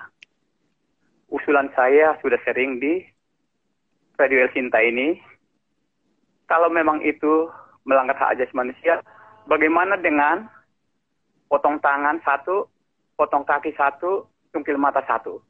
Usulan 1.30 1.70
saya 1.78 2.18
sudah 2.18 2.38
sering 2.42 2.82
di 2.82 3.06
Radio 4.18 4.42
El 4.42 4.50
Sinta 4.50 4.82
ini. 4.82 5.22
Kalau 6.50 6.66
memang 6.66 6.98
itu 7.06 7.46
melanggar 7.86 8.18
hak 8.18 8.42
asasi 8.42 8.54
manusia, 8.58 8.98
bagaimana 9.46 9.94
dengan 10.02 10.50
potong 11.46 11.78
tangan 11.78 12.18
satu, 12.26 12.66
potong 13.16 13.42
kaki 13.42 13.72
satu, 13.74 14.28
tungkil 14.52 14.76
mata 14.76 15.00
satu. 15.08 15.40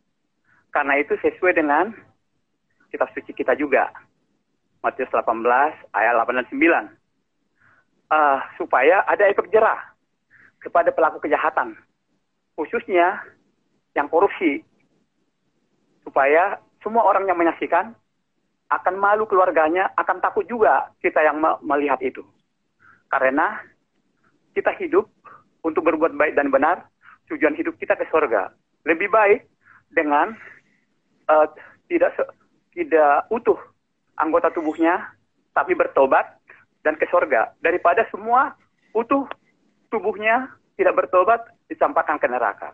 Karena 0.70 0.96
itu 1.02 1.18
sesuai 1.18 1.58
dengan 1.58 1.90
kitab 2.88 3.10
suci 3.12 3.34
kita 3.34 3.58
juga. 3.58 3.90
Matius 4.80 5.10
18 5.10 5.42
ayat 5.90 6.12
8 6.14 6.38
dan 6.38 6.46
9. 6.46 6.86
Eh, 8.06 8.38
supaya 8.54 9.02
ada 9.02 9.26
efek 9.26 9.50
jerah 9.50 9.82
kepada 10.62 10.94
pelaku 10.94 11.18
kejahatan. 11.26 11.74
Khususnya 12.54 13.18
yang 13.98 14.06
korupsi. 14.06 14.62
Supaya 16.06 16.62
semua 16.86 17.02
orang 17.02 17.26
yang 17.26 17.34
menyaksikan 17.34 17.90
akan 18.70 18.94
malu 18.98 19.26
keluarganya, 19.26 19.90
akan 19.98 20.22
takut 20.22 20.46
juga 20.46 20.90
kita 21.02 21.18
yang 21.22 21.38
me- 21.42 21.58
melihat 21.66 21.98
itu. 21.98 22.22
Karena 23.10 23.58
kita 24.54 24.70
hidup 24.78 25.10
untuk 25.66 25.82
berbuat 25.82 26.14
baik 26.14 26.38
dan 26.38 26.50
benar, 26.50 26.86
tujuan 27.30 27.54
hidup 27.58 27.74
kita 27.78 27.98
ke 27.98 28.06
surga. 28.08 28.52
Lebih 28.86 29.10
baik 29.10 29.40
dengan 29.92 30.34
eh, 31.30 31.46
tidak 31.90 32.12
tidak 32.76 33.26
utuh 33.32 33.58
anggota 34.16 34.52
tubuhnya, 34.52 35.12
tapi 35.52 35.72
bertobat 35.72 36.36
dan 36.84 36.94
ke 37.00 37.08
surga 37.10 37.56
daripada 37.58 38.06
semua 38.12 38.54
utuh 38.94 39.26
tubuhnya 39.90 40.52
tidak 40.76 41.04
bertobat 41.04 41.40
dicampakkan 41.66 42.20
ke 42.20 42.28
neraka. 42.28 42.70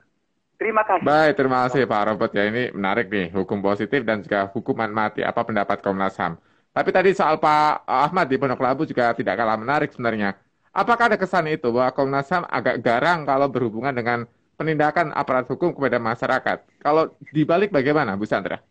Terima 0.60 0.86
kasih. 0.86 1.02
Baik, 1.02 1.34
terima 1.34 1.66
kasih 1.66 1.82
Pak 1.90 2.02
Robert 2.06 2.32
ya. 2.38 2.46
Ini 2.46 2.70
menarik 2.70 3.10
nih, 3.10 3.34
hukum 3.34 3.58
positif 3.58 4.06
dan 4.06 4.22
juga 4.22 4.46
hukuman 4.54 4.86
mati. 4.94 5.24
Apa 5.26 5.42
pendapat 5.42 5.82
Komnas 5.82 6.14
HAM? 6.14 6.38
Tapi 6.70 6.88
tadi 6.94 7.10
soal 7.18 7.42
Pak 7.42 7.82
Ahmad 7.82 8.30
di 8.30 8.38
Pondok 8.38 8.62
Labu 8.62 8.86
juga 8.86 9.10
tidak 9.10 9.34
kalah 9.34 9.58
menarik 9.58 9.90
sebenarnya. 9.90 10.38
Apakah 10.70 11.10
ada 11.10 11.18
kesan 11.18 11.50
itu 11.50 11.66
bahwa 11.74 11.90
Komnas 11.90 12.30
HAM 12.30 12.46
agak 12.46 12.78
garang 12.78 13.26
kalau 13.26 13.50
berhubungan 13.50 13.90
dengan 13.90 14.24
penindakan 14.62 15.10
aparat 15.10 15.50
hukum 15.50 15.74
kepada 15.74 15.98
masyarakat? 15.98 16.62
Kalau 16.78 17.10
dibalik 17.34 17.74
bagaimana, 17.74 18.14
Bu 18.14 18.22
Sandra? 18.22 18.62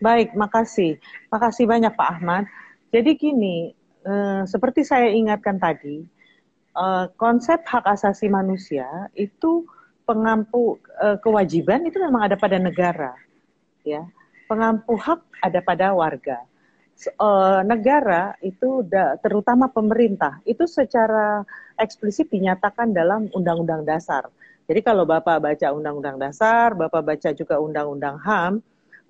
Baik, 0.00 0.32
makasih. 0.32 0.96
Makasih 1.28 1.68
banyak 1.68 1.92
Pak 1.92 2.08
Ahmad. 2.18 2.48
Jadi 2.88 3.14
gini, 3.14 3.76
eh, 4.02 4.42
seperti 4.48 4.82
saya 4.82 5.12
ingatkan 5.12 5.60
tadi, 5.60 6.02
eh, 6.72 7.06
konsep 7.20 7.60
hak 7.62 7.84
asasi 7.84 8.32
manusia 8.32 8.88
itu 9.12 9.68
pengampu 10.08 10.80
eh, 10.98 11.20
kewajiban 11.22 11.84
itu 11.86 12.00
memang 12.00 12.26
ada 12.26 12.34
pada 12.34 12.56
negara, 12.56 13.14
ya. 13.86 14.02
Pengampu 14.50 14.96
hak 14.98 15.22
ada 15.44 15.60
pada 15.62 15.94
warga. 15.94 16.42
Eh, 17.02 17.60
negara 17.66 18.38
itu 18.46 18.86
terutama 19.18 19.66
pemerintah 19.66 20.38
itu 20.46 20.70
secara 20.70 21.42
eksplisit 21.74 22.30
dinyatakan 22.30 22.94
dalam 22.94 23.26
Undang-Undang 23.34 23.82
Dasar. 23.82 24.30
Jadi 24.70 24.80
kalau 24.86 25.02
Bapak 25.02 25.42
baca 25.42 25.68
Undang-Undang 25.74 26.22
Dasar, 26.22 26.78
Bapak 26.78 27.02
baca 27.02 27.30
juga 27.34 27.58
Undang-Undang 27.58 28.22
HAM, 28.22 28.52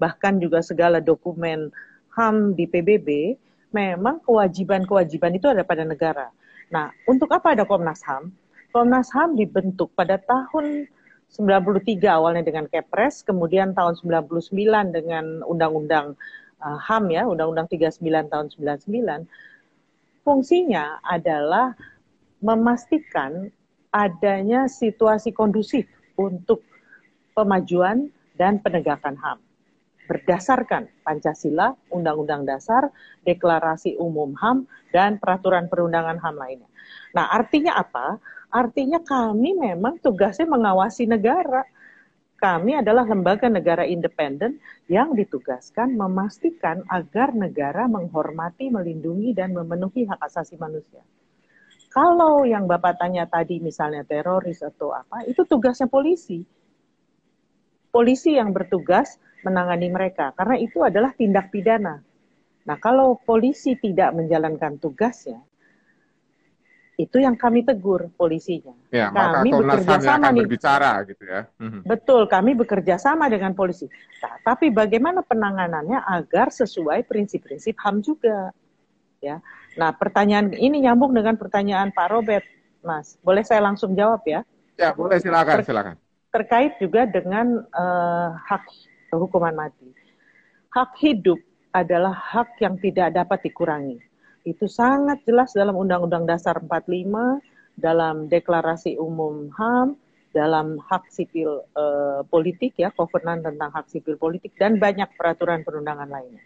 bahkan 0.01 0.41
juga 0.41 0.65
segala 0.65 1.05
dokumen 1.05 1.69
HAM 2.17 2.57
di 2.57 2.65
PBB, 2.65 3.37
memang 3.77 4.25
kewajiban-kewajiban 4.25 5.37
itu 5.37 5.53
ada 5.53 5.61
pada 5.61 5.85
negara. 5.85 6.33
Nah, 6.73 6.89
untuk 7.05 7.29
apa 7.29 7.53
ada 7.53 7.69
Komnas 7.69 8.01
HAM? 8.09 8.33
Komnas 8.73 9.13
HAM 9.13 9.37
dibentuk 9.37 9.93
pada 9.93 10.17
tahun 10.17 10.89
93 11.29 12.09
awalnya 12.09 12.45
dengan 12.45 12.65
Kepres, 12.69 13.21
kemudian 13.21 13.77
tahun 13.77 14.01
99 14.01 14.57
dengan 14.93 15.45
Undang-Undang 15.45 16.17
uh, 16.62 16.79
HAM 16.79 17.11
ya, 17.11 17.27
Undang-Undang 17.27 17.68
39 17.68 18.31
tahun 18.31 18.46
99. 18.55 20.22
Fungsinya 20.22 21.03
adalah 21.03 21.75
memastikan 22.38 23.51
adanya 23.90 24.70
situasi 24.70 25.35
kondusif 25.35 25.85
untuk 26.14 26.62
pemajuan 27.35 28.09
dan 28.38 28.62
penegakan 28.62 29.18
HAM 29.18 29.38
berdasarkan 30.12 30.90
Pancasila, 31.07 31.72
Undang-Undang 31.88 32.44
Dasar, 32.44 32.90
Deklarasi 33.25 33.96
Umum 33.96 34.35
HAM, 34.37 34.68
dan 34.90 35.16
peraturan 35.16 35.72
perundangan 35.72 36.18
HAM 36.18 36.37
lainnya. 36.37 36.68
Nah, 37.16 37.31
artinya 37.31 37.79
apa? 37.79 38.18
Artinya 38.53 39.01
kami 39.01 39.57
memang 39.57 39.96
tugasnya 40.03 40.44
mengawasi 40.44 41.09
negara. 41.09 41.64
Kami 42.43 42.75
adalah 42.75 43.07
lembaga 43.07 43.47
negara 43.47 43.87
independen 43.87 44.59
yang 44.91 45.15
ditugaskan 45.15 45.95
memastikan 45.95 46.83
agar 46.91 47.31
negara 47.31 47.87
menghormati, 47.87 48.67
melindungi, 48.67 49.31
dan 49.31 49.55
memenuhi 49.55 50.11
hak 50.11 50.19
asasi 50.19 50.59
manusia. 50.59 51.07
Kalau 51.95 52.43
yang 52.43 52.67
Bapak 52.67 52.99
tanya 52.99 53.31
tadi 53.31 53.63
misalnya 53.63 54.03
teroris 54.03 54.59
atau 54.59 54.91
apa, 54.91 55.23
itu 55.23 55.47
tugasnya 55.47 55.87
polisi. 55.87 56.43
Polisi 57.95 58.35
yang 58.35 58.51
bertugas 58.51 59.23
menangani 59.47 59.95
mereka, 59.95 60.35
karena 60.35 60.59
itu 60.59 60.83
adalah 60.83 61.15
tindak 61.15 61.55
pidana. 61.55 62.03
Nah, 62.67 62.77
kalau 62.83 63.23
polisi 63.23 63.79
tidak 63.79 64.19
menjalankan 64.19 64.83
tugasnya, 64.83 65.39
itu 67.03 67.19
yang 67.19 67.35
kami 67.35 67.67
tegur 67.67 68.07
polisinya. 68.15 68.73
Ya, 68.95 69.11
Kami 69.11 69.51
bekerja 69.51 69.99
sama 69.99 70.31
nih. 70.31 70.45
berbicara 70.47 70.93
gitu 71.09 71.25
ya. 71.27 71.51
Mhm. 71.59 71.83
Betul, 71.83 72.29
kami 72.29 72.55
bekerja 72.55 72.95
sama 72.97 73.27
dengan 73.27 73.53
polisi. 73.53 73.91
Nah, 74.21 74.38
tapi 74.45 74.71
bagaimana 74.71 75.21
penanganannya 75.21 75.99
agar 75.99 76.49
sesuai 76.49 77.03
prinsip-prinsip 77.05 77.75
HAM 77.77 78.01
juga, 78.01 78.53
ya. 79.19 79.43
Nah, 79.75 79.91
pertanyaan 79.97 80.53
ini 80.53 80.85
nyambung 80.85 81.11
dengan 81.11 81.35
pertanyaan 81.35 81.91
Pak 81.91 82.09
Robert, 82.12 82.45
Mas. 82.85 83.17
Boleh 83.21 83.43
saya 83.43 83.65
langsung 83.65 83.97
jawab 83.97 84.21
ya? 84.23 84.45
Ya, 84.77 84.93
boleh 84.93 85.19
silakan, 85.19 85.62
Ter- 85.62 85.69
silakan. 85.69 85.95
terkait 86.29 86.77
juga 86.79 87.05
dengan 87.05 87.61
eh, 87.65 88.29
hak 88.47 88.65
hukuman 89.12 89.53
mati. 89.53 89.88
hak 90.73 90.97
hidup 91.05 91.37
adalah 91.69 92.12
hak 92.12 92.57
yang 92.61 92.81
tidak 92.81 93.12
dapat 93.12 93.45
dikurangi. 93.45 94.01
Itu 94.43 94.67
sangat 94.67 95.23
jelas 95.23 95.55
dalam 95.55 95.79
Undang-Undang 95.79 96.27
Dasar 96.27 96.59
45, 96.59 97.39
dalam 97.79 98.27
Deklarasi 98.27 98.99
Umum 98.99 99.55
HAM, 99.55 99.95
dalam 100.33 100.81
hak 100.81 101.13
sipil 101.13 101.63
uh, 101.77 102.25
politik 102.27 102.75
ya, 102.81 102.91
kovenan 102.91 103.45
tentang 103.45 103.71
hak 103.71 103.87
sipil 103.93 104.17
politik 104.19 104.57
dan 104.59 104.81
banyak 104.81 105.07
peraturan 105.15 105.63
perundangan 105.63 106.09
lainnya. 106.09 106.43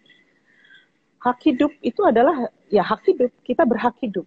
Hak 1.23 1.41
hidup 1.43 1.73
itu 1.81 2.05
adalah 2.05 2.51
ya 2.69 2.85
hak 2.85 3.03
hidup, 3.09 3.33
kita 3.47 3.65
berhak 3.65 3.97
hidup. 4.05 4.27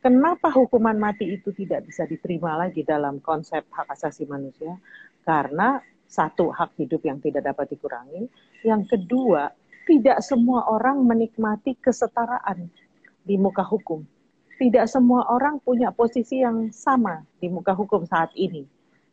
Kenapa 0.00 0.48
hukuman 0.48 0.96
mati 0.96 1.28
itu 1.28 1.52
tidak 1.52 1.84
bisa 1.84 2.08
diterima 2.08 2.56
lagi 2.56 2.80
dalam 2.80 3.20
konsep 3.20 3.68
hak 3.68 3.84
asasi 3.92 4.24
manusia? 4.24 4.80
Karena 5.20 5.76
satu 6.08 6.48
hak 6.50 6.80
hidup 6.80 7.04
yang 7.04 7.20
tidak 7.20 7.44
dapat 7.46 7.76
dikurangi, 7.76 8.26
yang 8.64 8.82
kedua 8.88 9.52
tidak 9.90 10.22
semua 10.22 10.70
orang 10.70 11.02
menikmati 11.02 11.74
kesetaraan 11.82 12.70
di 13.26 13.34
muka 13.34 13.66
hukum. 13.66 14.06
Tidak 14.54 14.86
semua 14.86 15.26
orang 15.26 15.58
punya 15.58 15.90
posisi 15.90 16.46
yang 16.46 16.70
sama 16.70 17.26
di 17.42 17.50
muka 17.50 17.74
hukum 17.74 18.06
saat 18.06 18.30
ini. 18.38 18.62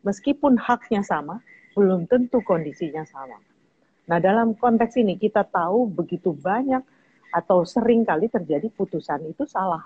Meskipun 0.06 0.54
haknya 0.62 1.02
sama, 1.02 1.42
belum 1.74 2.06
tentu 2.06 2.46
kondisinya 2.46 3.02
sama. 3.10 3.42
Nah, 4.06 4.22
dalam 4.22 4.54
konteks 4.54 5.02
ini 5.02 5.18
kita 5.18 5.50
tahu 5.50 5.90
begitu 5.90 6.30
banyak 6.38 6.86
atau 7.34 7.66
sering 7.66 8.06
kali 8.06 8.30
terjadi 8.30 8.70
putusan 8.70 9.26
itu 9.34 9.50
salah 9.50 9.84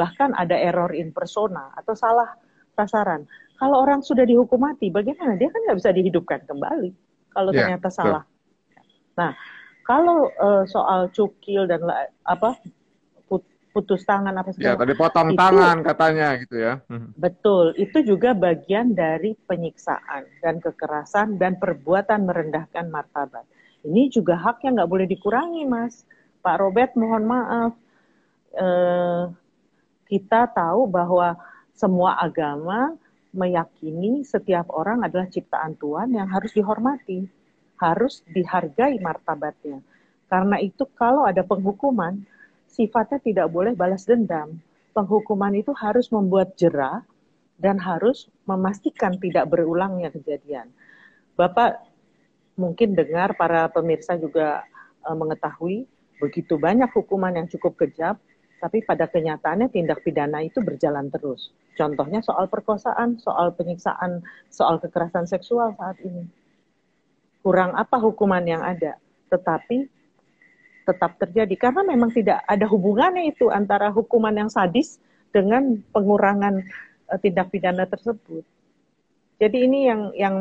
bahkan 0.00 0.32
ada 0.32 0.56
error 0.56 0.96
in 0.96 1.12
persona 1.12 1.76
atau 1.76 1.92
salah 1.92 2.32
sasaran. 2.72 3.28
Kalau 3.60 3.84
orang 3.84 4.00
sudah 4.00 4.24
dihukum 4.24 4.56
mati, 4.56 4.88
bagaimana? 4.88 5.36
Dia 5.36 5.52
kan 5.52 5.60
nggak 5.68 5.76
bisa 5.76 5.92
dihidupkan 5.92 6.40
kembali 6.48 6.90
kalau 7.36 7.52
yeah, 7.52 7.68
ternyata 7.68 7.88
salah. 7.92 8.24
Nah, 9.20 9.36
kalau 9.90 10.30
uh, 10.38 10.62
soal 10.70 11.10
cukil 11.10 11.66
dan 11.66 11.82
apa 12.22 12.54
putus 13.70 14.02
tangan 14.02 14.34
apa 14.34 14.50
segala. 14.50 14.74
Ya, 14.74 14.78
tadi 14.78 14.94
potong 14.98 15.30
itu, 15.34 15.38
tangan 15.38 15.76
katanya 15.86 16.28
gitu 16.42 16.56
ya. 16.58 16.82
Hmm. 16.90 17.14
Betul, 17.14 17.74
itu 17.78 18.02
juga 18.02 18.34
bagian 18.34 18.92
dari 18.94 19.38
penyiksaan 19.46 20.26
dan 20.42 20.58
kekerasan 20.58 21.38
dan 21.38 21.58
perbuatan 21.58 22.26
merendahkan 22.26 22.90
martabat. 22.90 23.46
Ini 23.86 24.10
juga 24.12 24.36
hak 24.36 24.66
yang 24.66 24.76
nggak 24.76 24.90
boleh 24.90 25.06
dikurangi, 25.06 25.64
Mas. 25.70 26.04
Pak 26.42 26.56
Robert, 26.60 26.92
mohon 26.98 27.24
maaf. 27.24 27.72
Eh, 28.58 29.24
kita 30.10 30.50
tahu 30.50 30.90
bahwa 30.90 31.38
semua 31.70 32.18
agama 32.18 32.98
meyakini 33.30 34.26
setiap 34.26 34.66
orang 34.74 35.06
adalah 35.06 35.30
ciptaan 35.30 35.78
Tuhan 35.78 36.10
yang 36.10 36.26
harus 36.26 36.50
dihormati, 36.50 37.30
harus 37.80 38.20
dihargai 38.28 39.00
martabatnya. 39.00 39.80
Karena 40.28 40.60
itu 40.60 40.86
kalau 40.94 41.26
ada 41.26 41.42
penghukuman, 41.42 42.22
sifatnya 42.68 43.18
tidak 43.18 43.48
boleh 43.50 43.72
balas 43.74 44.06
dendam. 44.06 44.60
Penghukuman 44.92 45.56
itu 45.56 45.72
harus 45.74 46.12
membuat 46.12 46.54
jerah 46.60 47.02
dan 47.58 47.80
harus 47.80 48.28
memastikan 48.44 49.16
tidak 49.16 49.48
berulangnya 49.50 50.12
kejadian. 50.12 50.70
Bapak 51.34 51.82
mungkin 52.60 52.92
dengar 52.92 53.32
para 53.34 53.72
pemirsa 53.72 54.20
juga 54.20 54.62
uh, 55.08 55.16
mengetahui 55.16 55.88
begitu 56.20 56.60
banyak 56.60 56.92
hukuman 56.92 57.32
yang 57.32 57.48
cukup 57.48 57.80
kejam 57.80 58.20
tapi 58.60 58.84
pada 58.84 59.08
kenyataannya 59.08 59.72
tindak 59.72 60.04
pidana 60.04 60.44
itu 60.44 60.60
berjalan 60.60 61.08
terus. 61.08 61.48
Contohnya 61.80 62.20
soal 62.20 62.44
perkosaan, 62.44 63.16
soal 63.16 63.56
penyiksaan, 63.56 64.20
soal 64.52 64.76
kekerasan 64.76 65.24
seksual 65.24 65.72
saat 65.80 65.96
ini. 66.04 66.28
Kurang 67.40 67.72
apa 67.72 67.96
hukuman 67.96 68.44
yang 68.44 68.60
ada, 68.60 69.00
tetapi 69.32 69.88
tetap 70.84 71.16
terjadi 71.16 71.54
karena 71.56 71.86
memang 71.86 72.10
tidak 72.12 72.42
ada 72.44 72.66
hubungannya 72.66 73.30
itu 73.30 73.48
antara 73.48 73.88
hukuman 73.88 74.32
yang 74.34 74.50
sadis 74.50 75.00
dengan 75.30 75.78
pengurangan 75.94 76.60
uh, 77.08 77.18
tindak 77.20 77.48
pidana 77.48 77.86
tersebut. 77.86 78.42
Jadi 79.40 79.58
ini 79.64 79.88
yang 79.88 80.00
yang 80.12 80.34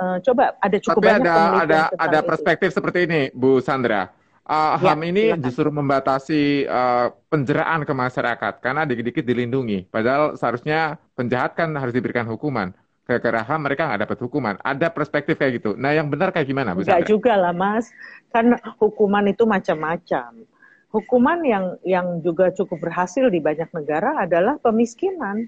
uh, 0.00 0.16
coba 0.24 0.56
ada 0.62 0.76
cukup 0.80 1.02
Tapi 1.02 1.08
banyak 1.12 1.26
ada 1.26 1.42
ada 1.60 1.80
ada 1.92 2.18
perspektif 2.24 2.72
itu. 2.72 2.76
seperti 2.80 2.98
ini, 3.04 3.20
Bu 3.36 3.60
Sandra 3.60 4.08
uh, 4.46 4.78
ya, 4.78 4.94
HAM 4.94 5.00
ini 5.10 5.24
silakan. 5.34 5.44
justru 5.44 5.68
membatasi 5.68 6.42
uh, 6.70 7.06
penjeraan 7.28 7.82
ke 7.82 7.92
masyarakat 7.92 8.52
karena 8.62 8.82
dikit-dikit 8.86 9.24
dilindungi. 9.26 9.90
Padahal 9.90 10.38
seharusnya 10.38 10.96
penjahat 11.18 11.58
kan 11.58 11.74
harus 11.74 11.92
diberikan 11.92 12.24
hukuman. 12.30 12.72
HAM 13.06 13.60
mereka 13.62 13.86
nggak 13.86 14.02
dapat 14.02 14.18
hukuman. 14.18 14.54
Ada 14.66 14.90
perspektif 14.90 15.38
kayak 15.38 15.62
gitu. 15.62 15.70
Nah 15.78 15.94
yang 15.94 16.10
benar 16.10 16.34
kayak 16.34 16.50
gimana? 16.50 16.74
Enggak 16.74 17.06
juga 17.06 17.38
lah 17.38 17.54
Mas. 17.54 17.94
Kan 18.34 18.58
hukuman 18.82 19.22
itu 19.30 19.46
macam-macam. 19.46 20.42
Hukuman 20.90 21.38
yang 21.46 21.64
yang 21.86 22.18
juga 22.18 22.50
cukup 22.50 22.90
berhasil 22.90 23.30
di 23.30 23.38
banyak 23.38 23.70
negara 23.70 24.26
adalah 24.26 24.58
pemiskinan. 24.58 25.46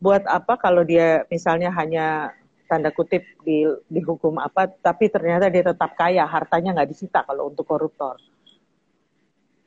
Buat 0.00 0.24
apa 0.24 0.56
kalau 0.56 0.80
dia 0.80 1.28
misalnya 1.28 1.68
hanya 1.76 2.32
tanda 2.64 2.88
kutip 2.88 3.28
di 3.44 3.68
dihukum 3.92 4.40
apa, 4.40 4.70
tapi 4.70 5.12
ternyata 5.12 5.52
dia 5.52 5.74
tetap 5.74 5.92
kaya, 5.98 6.24
hartanya 6.24 6.80
nggak 6.80 6.90
disita 6.96 7.20
kalau 7.28 7.52
untuk 7.52 7.68
koruptor. 7.68 8.16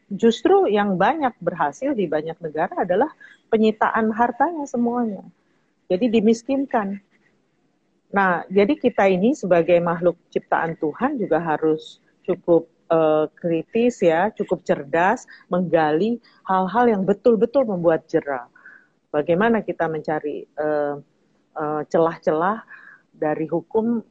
Justru 0.10 0.66
yang 0.66 0.98
banyak 0.98 1.38
berhasil 1.38 1.94
di 1.94 2.10
banyak 2.10 2.40
negara 2.42 2.88
adalah 2.88 3.14
penyitaan 3.54 4.10
hartanya 4.10 4.66
semuanya. 4.66 5.22
Jadi 5.94 6.10
dimiskinkan. 6.10 6.98
Nah, 8.10 8.42
jadi 8.50 8.74
kita 8.74 9.06
ini 9.06 9.38
sebagai 9.38 9.78
makhluk 9.78 10.18
ciptaan 10.34 10.74
Tuhan 10.82 11.22
juga 11.22 11.38
harus 11.38 12.02
cukup 12.26 12.66
uh, 12.90 13.30
kritis 13.38 14.02
ya, 14.02 14.34
cukup 14.34 14.66
cerdas, 14.66 15.30
menggali 15.54 16.18
hal-hal 16.50 16.90
yang 16.90 17.06
betul-betul 17.06 17.70
membuat 17.70 18.10
jerah. 18.10 18.50
Bagaimana 19.14 19.62
kita 19.62 19.86
mencari 19.86 20.50
uh, 20.58 20.98
uh, 21.54 21.82
celah-celah 21.86 22.66
dari 23.14 23.46
hukum 23.46 24.02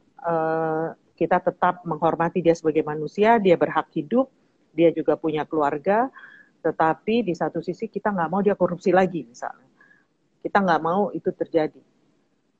kita 1.19 1.43
tetap 1.43 1.83
menghormati 1.83 2.39
dia 2.39 2.55
sebagai 2.55 2.79
manusia, 2.79 3.35
dia 3.43 3.59
berhak 3.59 3.91
hidup, 3.91 4.31
dia 4.71 4.87
juga 4.95 5.19
punya 5.19 5.43
keluarga, 5.43 6.07
tetapi 6.63 7.27
di 7.27 7.35
satu 7.35 7.59
sisi 7.59 7.91
kita 7.91 8.07
nggak 8.15 8.29
mau 8.31 8.39
dia 8.39 8.55
korupsi 8.55 8.95
lagi 8.95 9.27
misalnya. 9.27 9.62
Kita 10.43 10.59
nggak 10.59 10.81
mau 10.83 11.09
itu 11.15 11.31
terjadi. 11.31 11.79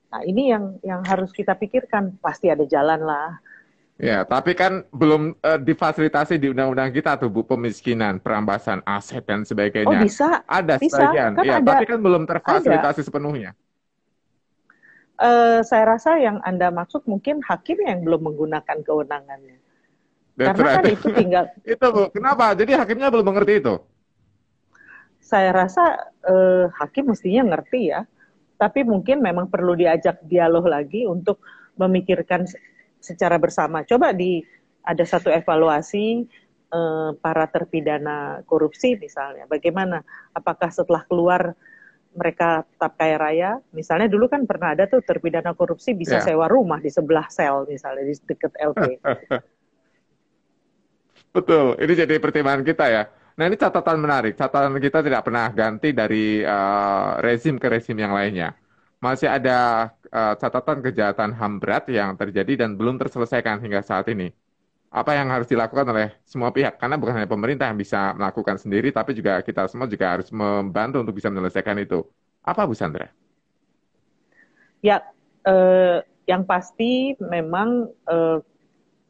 Nah 0.08 0.24
ini 0.24 0.48
yang 0.48 0.80
yang 0.80 1.04
harus 1.04 1.28
kita 1.30 1.52
pikirkan, 1.52 2.16
pasti 2.18 2.48
ada 2.48 2.64
jalan 2.64 3.04
lah. 3.04 3.36
Ya, 3.94 4.26
tapi 4.26 4.58
kan 4.58 4.82
belum 4.90 5.38
uh, 5.38 5.60
difasilitasi 5.62 6.34
di 6.34 6.50
undang-undang 6.50 6.90
kita 6.90 7.14
tuh 7.14 7.30
Bu 7.30 7.46
pemiskinan, 7.46 8.18
perampasan 8.18 8.82
aset 8.82 9.22
dan 9.22 9.46
sebagainya. 9.46 9.86
Oh 9.86 10.02
bisa? 10.02 10.42
Ada 10.50 10.82
bisa. 10.82 10.98
sebagian, 10.98 11.38
kan 11.38 11.44
ya, 11.46 11.62
ada, 11.62 11.78
tapi 11.78 11.84
kan 11.86 11.98
belum 12.02 12.26
terfasilitasi 12.26 13.00
ada. 13.02 13.06
sepenuhnya. 13.06 13.50
Uh, 15.14 15.62
saya 15.62 15.94
rasa 15.94 16.18
yang 16.18 16.42
Anda 16.42 16.74
maksud 16.74 17.06
mungkin 17.06 17.38
hakim 17.46 17.86
yang 17.86 18.02
belum 18.02 18.34
menggunakan 18.34 18.82
kewenangannya. 18.82 19.62
That's 20.34 20.58
Karena 20.58 20.66
right. 20.66 20.74
kan 20.74 20.84
itu 20.90 21.08
tinggal... 21.14 21.44
itu 21.78 21.86
Bu, 21.86 22.10
kenapa? 22.10 22.50
Jadi 22.58 22.74
hakimnya 22.74 23.14
belum 23.14 23.26
mengerti 23.30 23.62
itu? 23.62 23.78
Saya 25.24 25.56
rasa 25.56 26.12
uh, 26.28 26.68
hakim 26.76 27.08
mestinya 27.08 27.56
ngerti 27.56 27.88
ya. 27.88 28.04
Tapi 28.60 28.84
mungkin 28.84 29.24
memang 29.24 29.48
perlu 29.48 29.72
diajak 29.72 30.20
dialog 30.28 30.68
lagi 30.68 31.08
untuk 31.08 31.40
memikirkan 31.80 32.44
secara 33.00 33.40
bersama. 33.40 33.88
Coba 33.88 34.12
di 34.12 34.44
ada 34.84 35.04
satu 35.08 35.32
evaluasi 35.32 36.28
uh, 36.70 37.16
para 37.18 37.48
terpidana 37.48 38.44
korupsi 38.44 39.00
misalnya. 39.00 39.48
Bagaimana? 39.48 40.04
Apakah 40.36 40.68
setelah 40.68 41.02
keluar 41.08 41.56
mereka 42.14 42.62
tetap 42.62 42.94
kaya 42.94 43.18
raya, 43.18 43.50
misalnya 43.74 44.06
dulu 44.06 44.30
kan 44.30 44.46
pernah 44.46 44.70
ada 44.70 44.86
tuh 44.86 45.02
terpidana 45.02 45.50
korupsi 45.50 45.98
bisa 45.98 46.22
yeah. 46.22 46.26
sewa 46.30 46.46
rumah 46.46 46.78
di 46.78 46.86
sebelah 46.86 47.26
sel 47.26 47.66
misalnya 47.66 48.06
di 48.06 48.14
dekat 48.14 48.54
LP. 48.54 49.02
Betul, 51.34 51.74
ini 51.82 51.92
jadi 51.98 52.14
pertimbangan 52.22 52.62
kita 52.62 52.86
ya. 52.86 53.10
Nah 53.34 53.50
ini 53.50 53.58
catatan 53.58 53.98
menarik, 53.98 54.38
catatan 54.38 54.78
kita 54.78 55.02
tidak 55.02 55.26
pernah 55.26 55.50
ganti 55.50 55.90
dari 55.90 56.38
uh, 56.46 57.18
rezim 57.18 57.58
ke 57.58 57.66
rezim 57.66 57.98
yang 57.98 58.14
lainnya. 58.14 58.54
Masih 59.02 59.26
ada 59.26 59.90
uh, 60.14 60.34
catatan 60.38 60.78
kejahatan 60.80 61.34
HAM 61.34 61.58
berat 61.58 61.90
yang 61.90 62.14
terjadi 62.14 62.64
dan 62.64 62.78
belum 62.78 62.94
terselesaikan 63.02 63.58
hingga 63.58 63.82
saat 63.82 64.06
ini. 64.06 64.30
Apa 64.94 65.18
yang 65.18 65.26
harus 65.34 65.50
dilakukan 65.50 65.82
oleh 65.90 66.14
semua 66.22 66.54
pihak? 66.54 66.78
Karena 66.78 66.94
bukan 66.94 67.18
hanya 67.18 67.26
pemerintah 67.26 67.66
yang 67.66 67.74
bisa 67.74 68.14
melakukan 68.14 68.54
sendiri 68.54 68.94
tapi 68.94 69.10
juga 69.18 69.42
kita 69.42 69.66
semua 69.66 69.90
juga 69.90 70.14
harus 70.14 70.30
membantu 70.30 71.02
untuk 71.02 71.18
bisa 71.18 71.26
menyelesaikan 71.34 71.74
itu. 71.82 72.06
Apa 72.46 72.62
Bu 72.62 72.78
Sandra? 72.78 73.10
Ya 74.78 75.02
eh, 75.42 75.98
yang 76.30 76.46
pasti 76.46 77.18
memang 77.18 77.90
eh, 77.90 78.38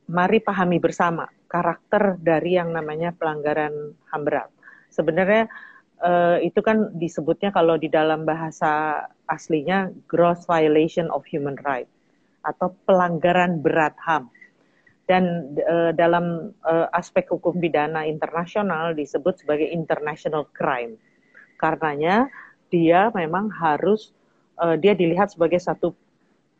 mari 0.08 0.40
pahami 0.40 0.80
bersama 0.80 1.28
karakter 1.54 2.18
dari 2.18 2.58
yang 2.58 2.74
namanya 2.74 3.14
pelanggaran 3.14 3.94
HAM 4.10 4.22
berat 4.26 4.50
sebenarnya 4.90 5.46
eh, 6.02 6.50
itu 6.50 6.58
kan 6.58 6.90
disebutnya 6.98 7.54
kalau 7.54 7.78
di 7.78 7.86
dalam 7.86 8.26
bahasa 8.26 9.06
aslinya 9.30 9.94
gross 10.10 10.42
violation 10.50 11.06
of 11.14 11.22
human 11.30 11.54
right 11.62 11.86
atau 12.42 12.74
pelanggaran 12.84 13.62
berat 13.62 13.94
HAM 14.02 14.34
dan 15.04 15.52
uh, 15.60 15.92
dalam 15.92 16.56
uh, 16.64 16.88
aspek 16.96 17.28
hukum 17.28 17.60
pidana 17.60 18.08
internasional 18.08 18.96
disebut 18.96 19.44
sebagai 19.44 19.68
international 19.68 20.48
crime. 20.56 20.96
Karenanya 21.60 22.32
dia 22.72 23.12
memang 23.12 23.52
harus 23.52 24.16
uh, 24.56 24.80
dia 24.80 24.96
dilihat 24.96 25.36
sebagai 25.36 25.60
satu 25.60 25.92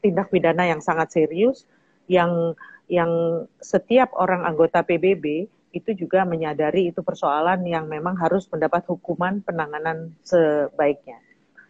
tindak 0.05 0.29
pidana 0.29 0.69
yang 0.69 0.85
sangat 0.85 1.17
serius 1.17 1.65
yang 2.11 2.55
yang 2.91 3.45
setiap 3.59 4.13
orang 4.13 4.45
anggota 4.45 4.85
PBB 4.85 5.49
itu 5.75 5.91
juga 5.97 6.23
menyadari 6.23 6.93
itu 6.93 7.01
persoalan 7.03 7.65
yang 7.67 7.91
memang 7.91 8.15
harus 8.21 8.47
mendapat 8.53 8.87
hukuman 8.87 9.43
penanganan 9.43 10.15
sebaiknya. 10.23 11.19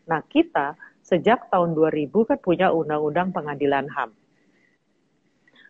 Nah, 0.05 0.20
kita 0.27 0.77
sejak 1.01 1.49
tahun 1.49 1.73
2000 1.73 2.29
kan 2.29 2.38
punya 2.42 2.68
undang-undang 2.75 3.33
pengadilan 3.33 3.88
HAM 3.88 4.12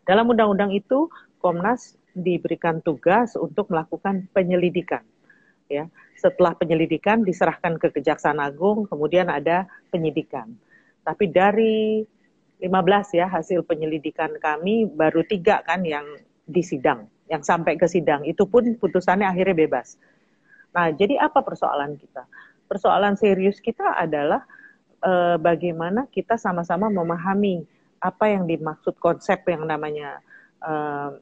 dalam 0.05 0.29
undang-undang 0.29 0.73
itu 0.77 1.09
Komnas 1.41 1.97
diberikan 2.13 2.81
tugas 2.85 3.37
untuk 3.37 3.73
melakukan 3.73 4.29
penyelidikan. 4.33 5.01
Ya, 5.69 5.89
setelah 6.21 6.53
penyelidikan 6.53 7.25
diserahkan 7.25 7.81
ke 7.81 7.89
Kejaksaan 7.89 8.37
Agung, 8.37 8.85
kemudian 8.85 9.33
ada 9.33 9.65
penyidikan. 9.89 10.53
Tapi 11.05 11.33
dari 11.33 12.05
15 12.63 13.19
ya 13.19 13.27
hasil 13.27 13.67
penyelidikan 13.67 14.31
kami 14.39 14.87
baru 14.87 15.27
tiga 15.27 15.61
kan 15.67 15.83
yang 15.83 16.07
disidang, 16.47 17.11
yang 17.27 17.43
sampai 17.43 17.75
ke 17.75 17.89
sidang. 17.91 18.23
Itu 18.25 18.47
pun 18.47 18.79
putusannya 18.79 19.27
akhirnya 19.27 19.57
bebas. 19.57 19.99
Nah, 20.75 20.91
jadi 20.95 21.19
apa 21.23 21.43
persoalan 21.43 21.99
kita? 21.99 22.27
Persoalan 22.67 23.15
serius 23.19 23.59
kita 23.61 23.95
adalah 23.99 24.43
eh, 25.03 25.37
bagaimana 25.39 26.07
kita 26.09 26.39
sama-sama 26.41 26.89
memahami 26.89 27.67
apa 28.05 28.29
yang 28.29 28.45
dimaksud 28.45 29.01
konsep 29.01 29.41
yang 29.49 29.65
namanya 29.65 30.21
uh, 30.61 31.17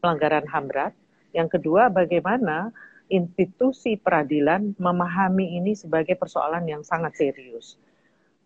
pelanggaran 0.00 0.48
HAM 0.48 0.64
berat. 0.72 0.94
Yang 1.36 1.60
kedua, 1.60 1.92
bagaimana 1.92 2.72
institusi 3.12 4.00
peradilan 4.00 4.72
memahami 4.80 5.60
ini 5.60 5.76
sebagai 5.76 6.16
persoalan 6.16 6.64
yang 6.64 6.80
sangat 6.80 7.12
serius. 7.20 7.76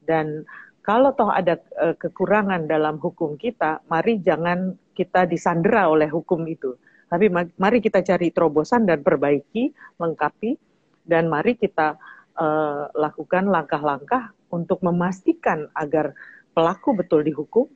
Dan 0.03 0.43
kalau 0.83 1.15
toh 1.15 1.31
ada 1.31 1.63
uh, 1.79 1.95
kekurangan 1.95 2.67
dalam 2.67 2.99
hukum 2.99 3.39
kita, 3.39 3.79
mari 3.87 4.19
jangan 4.19 4.75
kita 4.99 5.31
disandera 5.31 5.87
oleh 5.87 6.11
hukum 6.11 6.43
itu. 6.51 6.75
Tapi 7.07 7.31
mari 7.31 7.79
kita 7.79 8.03
cari 8.03 8.35
terobosan 8.35 8.83
dan 8.83 9.07
perbaiki, 9.07 9.71
lengkapi, 10.03 10.59
dan 11.07 11.31
mari 11.31 11.55
kita 11.55 11.95
uh, 12.35 12.91
lakukan 12.99 13.47
langkah-langkah 13.47 14.35
untuk 14.51 14.83
memastikan 14.83 15.71
agar 15.79 16.19
pelaku 16.51 16.99
betul 16.99 17.23
dihukum, 17.23 17.71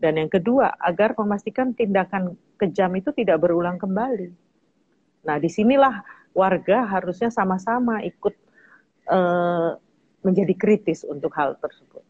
dan 0.00 0.16
yang 0.16 0.32
kedua 0.32 0.72
agar 0.80 1.12
memastikan 1.12 1.76
tindakan 1.76 2.40
kejam 2.56 2.94
itu 2.96 3.12
tidak 3.12 3.42
berulang 3.42 3.76
kembali. 3.76 4.32
Nah, 5.28 5.36
di 5.36 5.50
sinilah 5.52 6.00
warga 6.32 6.88
harusnya 6.88 7.28
sama-sama 7.28 8.00
ikut 8.00 8.32
uh, 9.12 9.76
menjadi 10.22 10.54
kritis 10.56 11.02
untuk 11.04 11.34
hal 11.34 11.58
tersebut 11.60 12.05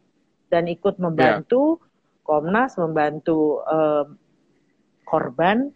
dan 0.52 0.70
ikut 0.70 0.98
membantu 1.02 1.78
yeah. 1.80 1.84
Komnas, 2.26 2.74
membantu 2.74 3.62
korban 5.06 5.70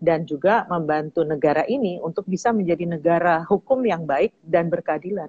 dan 0.00 0.24
juga 0.24 0.64
membantu 0.68 1.24
negara 1.24 1.64
ini 1.68 2.00
untuk 2.00 2.24
bisa 2.24 2.52
menjadi 2.52 2.88
negara 2.88 3.44
hukum 3.44 3.80
yang 3.84 4.08
baik 4.08 4.32
dan 4.40 4.72
berkeadilan. 4.72 5.28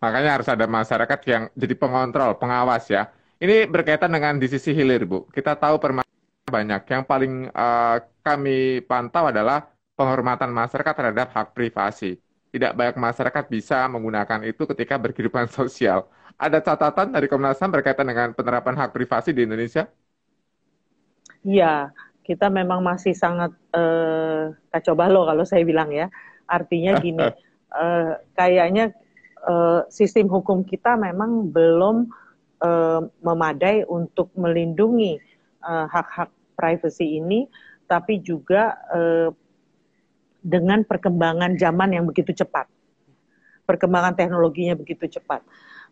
Makanya 0.00 0.40
harus 0.40 0.48
ada 0.48 0.64
masyarakat 0.64 1.20
yang 1.28 1.42
jadi 1.52 1.74
pengontrol, 1.76 2.38
pengawas 2.40 2.88
ya. 2.88 3.12
Ini 3.38 3.66
berkaitan 3.70 4.10
dengan 4.10 4.38
di 4.38 4.46
sisi 4.50 4.74
hilir, 4.74 5.06
Bu. 5.06 5.26
Kita 5.30 5.54
tahu 5.54 5.78
permasalahan 5.78 6.50
banyak. 6.50 6.82
Yang 6.90 7.02
paling 7.06 7.34
uh, 7.50 7.96
kami 8.22 8.82
pantau 8.86 9.30
adalah 9.30 9.68
penghormatan 9.94 10.50
masyarakat 10.50 10.94
terhadap 10.94 11.28
hak 11.34 11.54
privasi. 11.54 12.18
Tidak 12.48 12.72
banyak 12.72 12.96
masyarakat 12.96 13.44
bisa 13.50 13.84
menggunakan 13.90 14.46
itu 14.46 14.64
ketika 14.74 14.96
berkehidupan 14.98 15.50
sosial. 15.58 16.06
Ada 16.38 16.62
catatan 16.62 17.10
dari 17.10 17.26
Komnas 17.26 17.58
HAM 17.58 17.74
berkaitan 17.74 18.06
dengan 18.06 18.30
penerapan 18.30 18.78
hak 18.78 18.94
privasi 18.94 19.34
di 19.34 19.42
Indonesia? 19.42 19.90
Iya, 21.42 21.90
kita 22.22 22.46
memang 22.46 22.78
masih 22.78 23.10
sangat 23.10 23.50
uh, 23.74 24.54
kacau 24.70 24.94
balau 24.94 25.26
kalau 25.26 25.42
saya 25.42 25.66
bilang 25.66 25.90
ya. 25.90 26.06
Artinya 26.46 26.94
gini, 27.04 27.26
uh, 27.74 28.22
kayaknya 28.38 28.94
uh, 29.50 29.82
sistem 29.90 30.30
hukum 30.30 30.62
kita 30.62 30.94
memang 30.94 31.50
belum 31.50 32.06
uh, 32.62 33.02
memadai 33.18 33.82
untuk 33.90 34.30
melindungi 34.38 35.18
hak-hak 35.66 36.30
uh, 36.30 36.38
privasi 36.54 37.18
ini, 37.18 37.50
tapi 37.90 38.22
juga 38.22 38.78
uh, 38.94 39.34
dengan 40.38 40.86
perkembangan 40.86 41.58
zaman 41.58 41.98
yang 41.98 42.06
begitu 42.06 42.30
cepat, 42.30 42.70
perkembangan 43.66 44.14
teknologinya 44.14 44.78
begitu 44.78 45.18
cepat. 45.18 45.42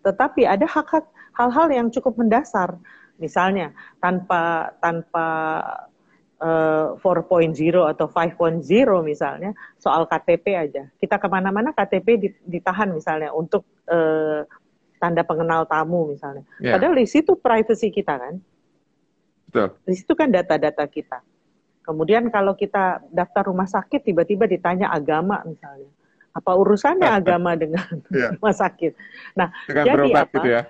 Tetapi 0.07 0.47
ada 0.47 0.63
hak-hak 0.71 1.03
hal-hal 1.35 1.69
yang 1.75 1.89
cukup 1.91 2.15
mendasar, 2.15 2.79
misalnya 3.19 3.75
tanpa 3.99 4.71
tanpa 4.79 5.27
uh, 6.39 6.95
4.0 7.03 7.53
atau 7.91 8.07
5.0 8.07 8.63
misalnya 9.03 9.51
soal 9.83 10.07
KTP 10.07 10.47
aja. 10.55 10.87
Kita 10.95 11.19
ke 11.19 11.27
mana-mana 11.27 11.75
KTP 11.75 12.39
ditahan 12.47 12.95
misalnya 12.95 13.35
untuk 13.35 13.67
uh, 13.91 14.47
tanda 15.03 15.27
pengenal 15.27 15.67
tamu 15.69 16.15
misalnya. 16.15 16.45
Yeah. 16.63 16.77
Padahal 16.77 16.97
di 16.97 17.07
situ 17.09 17.37
privacy 17.37 17.91
kita 17.93 18.15
kan. 18.17 18.35
Betul. 19.51 19.69
Di 19.85 19.95
situ 19.97 20.13
kan 20.15 20.29
data-data 20.33 20.85
kita. 20.89 21.19
Kemudian 21.87 22.27
kalau 22.35 22.59
kita 22.59 22.99
daftar 23.15 23.47
rumah 23.47 23.71
sakit 23.71 24.03
tiba-tiba 24.03 24.51
ditanya 24.51 24.91
agama 24.91 25.39
misalnya. 25.47 25.87
Apa 26.37 26.53
urusannya 26.53 27.09
agama 27.09 27.57
dengan 27.57 27.81
yeah. 28.13 28.37
rumah 28.37 28.53
sakit? 28.53 28.93
Nah, 29.33 29.49
dengan 29.65 29.85
jadi 29.89 30.09
apa? 30.13 30.37
Gitu 30.37 30.49
ya. 30.53 30.63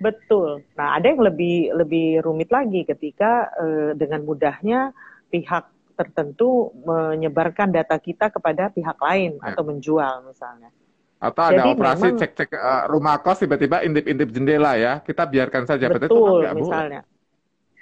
Betul. 0.00 0.64
Nah, 0.78 0.96
ada 0.96 1.06
yang 1.12 1.20
lebih 1.20 1.74
lebih 1.76 2.24
rumit 2.24 2.48
lagi 2.48 2.88
ketika 2.88 3.52
eh, 3.60 3.90
dengan 3.98 4.24
mudahnya 4.24 4.96
pihak 5.28 5.68
tertentu 5.98 6.70
menyebarkan 6.86 7.74
data 7.74 7.98
kita 7.98 8.30
kepada 8.30 8.70
pihak 8.70 8.96
lain 9.02 9.36
ya. 9.42 9.52
atau 9.52 9.62
menjual 9.66 10.14
misalnya. 10.30 10.70
Atau 11.18 11.42
ada 11.42 11.66
Jadi 11.66 11.68
operasi 11.74 12.06
cek-cek 12.14 12.54
uh, 12.54 12.86
rumah 12.86 13.18
kos 13.18 13.42
tiba-tiba 13.42 13.82
intip-intip 13.82 14.30
jendela 14.30 14.78
ya. 14.78 15.02
Kita 15.02 15.26
biarkan 15.26 15.66
saja. 15.66 15.90
Betul, 15.90 16.46
itu 16.46 16.62
misalnya. 16.62 17.02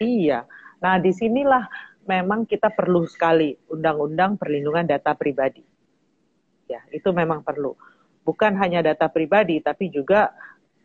Iya. 0.01 0.49
Nah, 0.81 0.97
di 0.97 1.13
sinilah 1.13 1.69
memang 2.09 2.49
kita 2.49 2.73
perlu 2.73 3.05
sekali 3.05 3.53
undang-undang 3.69 4.41
perlindungan 4.41 4.89
data 4.89 5.13
pribadi. 5.13 5.61
Ya, 6.67 6.83
itu 6.91 7.09
memang 7.15 7.47
perlu. 7.47 7.79
Bukan 8.27 8.59
hanya 8.59 8.83
data 8.83 9.07
pribadi, 9.07 9.63
tapi 9.63 9.87
juga 9.91 10.35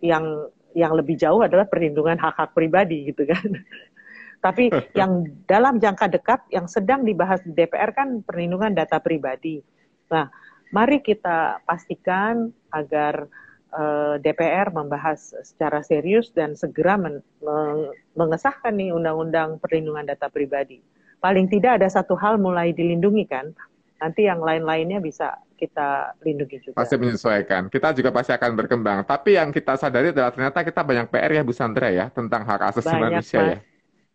yang 0.02 0.50
yang 0.78 0.96
lebih 0.96 1.20
jauh 1.20 1.44
adalah 1.44 1.67
perlindungan 1.67 2.15
hak-hak 2.15 2.56
pribadi 2.56 3.12
gitu 3.12 3.28
kan. 3.28 3.44
Tapi 4.46 4.74
yang 4.98 5.30
dalam 5.46 5.78
jangka 5.78 6.17
dekat 6.17 6.41
yang 6.50 6.65
sedang 6.65 7.06
dibahas 7.06 7.46
di 7.46 7.54
DPR 7.54 7.94
kan 7.94 8.26
perlindungan 8.26 8.74
data 8.74 8.98
pribadi. 8.98 9.62
Nah, 10.10 10.26
mari 10.74 10.98
kita 11.06 11.62
pastikan 11.62 12.50
agar 12.74 13.30
eh, 13.70 14.15
DPR 14.17 14.74
membahas 14.74 15.38
secara 15.46 15.86
serius 15.86 16.34
dan 16.34 16.58
segera 16.58 16.98
men 16.98 17.22
mengesahkan 18.17 18.74
nih 18.74 18.89
undang-undang 18.98 19.62
perlindungan 19.62 20.10
data 20.10 20.26
pribadi. 20.26 20.82
Paling 21.22 21.46
tidak 21.54 21.78
ada 21.78 21.86
satu 21.86 22.17
hal 22.17 22.41
mulai 22.41 22.74
dilindungi 22.74 23.30
kan, 23.30 23.54
nanti 24.02 24.26
yang 24.26 24.41
lain-lainnya 24.41 24.98
bisa 24.98 25.38
kita 25.62 26.17
lindungi 26.26 26.58
juga. 26.65 26.82
Pasti 26.82 26.97
menyesuaikan. 26.97 27.69
Kita 27.69 27.93
juga 27.93 28.10
pasti 28.10 28.34
akan 28.34 28.52
berkembang. 28.58 29.06
Tapi 29.06 29.38
yang 29.38 29.54
kita 29.54 29.78
sadari 29.78 30.10
adalah 30.10 30.34
ternyata 30.34 30.65
kita 30.65 30.82
banyak 30.82 31.06
PR 31.13 31.32
ya 31.38 31.41
Bu 31.45 31.54
Sandra 31.54 31.93
ya 31.93 32.10
tentang 32.10 32.41
hak 32.41 32.62
asasi 32.74 32.89
banyak, 32.89 33.02
manusia 33.21 33.39
ya. 33.45 33.60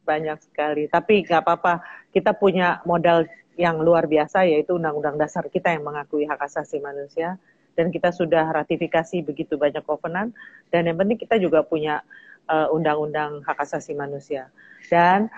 Banyak 0.02 0.38
sekali. 0.42 0.82
Tapi 0.90 1.22
nggak 1.22 1.40
apa-apa. 1.46 1.86
Kita 2.10 2.34
punya 2.34 2.82
modal 2.82 3.30
yang 3.54 3.78
luar 3.78 4.10
biasa 4.10 4.44
yaitu 4.44 4.74
Undang-Undang 4.74 5.16
Dasar 5.22 5.46
kita 5.46 5.70
yang 5.70 5.86
mengakui 5.86 6.26
hak 6.26 6.42
asasi 6.42 6.82
manusia 6.82 7.38
dan 7.76 7.92
kita 7.92 8.12
sudah 8.12 8.52
ratifikasi 8.52 9.24
begitu 9.24 9.56
banyak 9.56 9.84
kovenan 9.84 10.32
dan 10.68 10.88
yang 10.88 10.96
penting 10.96 11.20
kita 11.20 11.36
juga 11.40 11.64
punya 11.64 12.04
uh, 12.48 12.68
undang-undang 12.72 13.44
hak 13.44 13.56
asasi 13.64 13.92
manusia 13.96 14.48
dan 14.92 15.28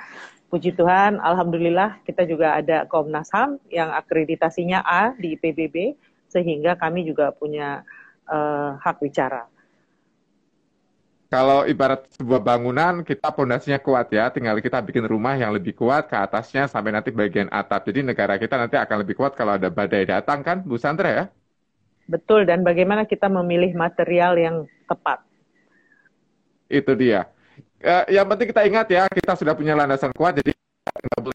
puji 0.49 0.73
Tuhan, 0.73 1.21
alhamdulillah 1.21 2.01
kita 2.09 2.25
juga 2.25 2.57
ada 2.57 2.89
Komnas 2.89 3.29
HAM 3.31 3.61
yang 3.69 3.93
akreditasinya 3.93 4.81
A 4.81 5.13
di 5.15 5.37
PBB, 5.37 5.95
sehingga 6.29 6.77
kami 6.77 7.05
juga 7.05 7.33
punya 7.33 7.85
uh, 8.29 8.81
hak 8.81 9.05
bicara. 9.05 9.45
Kalau 11.29 11.69
ibarat 11.69 12.09
sebuah 12.17 12.41
bangunan, 12.41 13.05
kita 13.05 13.29
pondasinya 13.37 13.77
kuat 13.77 14.09
ya, 14.09 14.33
tinggal 14.33 14.57
kita 14.65 14.81
bikin 14.81 15.05
rumah 15.05 15.37
yang 15.37 15.53
lebih 15.53 15.77
kuat 15.77 16.09
ke 16.09 16.17
atasnya 16.17 16.65
sampai 16.65 16.97
nanti 16.97 17.13
bagian 17.13 17.53
atap. 17.53 17.85
Jadi 17.85 18.01
negara 18.01 18.41
kita 18.41 18.57
nanti 18.57 18.81
akan 18.81 19.05
lebih 19.05 19.13
kuat 19.13 19.37
kalau 19.37 19.61
ada 19.61 19.69
badai 19.69 20.09
datang 20.09 20.41
kan, 20.41 20.65
Bu 20.65 20.81
Sandra 20.81 21.13
ya? 21.13 21.25
Betul, 22.09 22.49
dan 22.49 22.65
bagaimana 22.65 23.05
kita 23.05 23.29
memilih 23.29 23.77
material 23.77 24.41
yang 24.41 24.57
tepat. 24.89 25.21
Itu 26.73 26.97
dia 26.97 27.29
uh, 27.83 28.05
yang 28.11 28.27
penting 28.27 28.49
kita 28.51 28.63
ingat 28.67 28.87
ya, 28.91 29.05
kita 29.11 29.33
sudah 29.37 29.55
punya 29.55 29.75
landasan 29.79 30.11
kuat, 30.15 30.39
jadi 30.39 30.53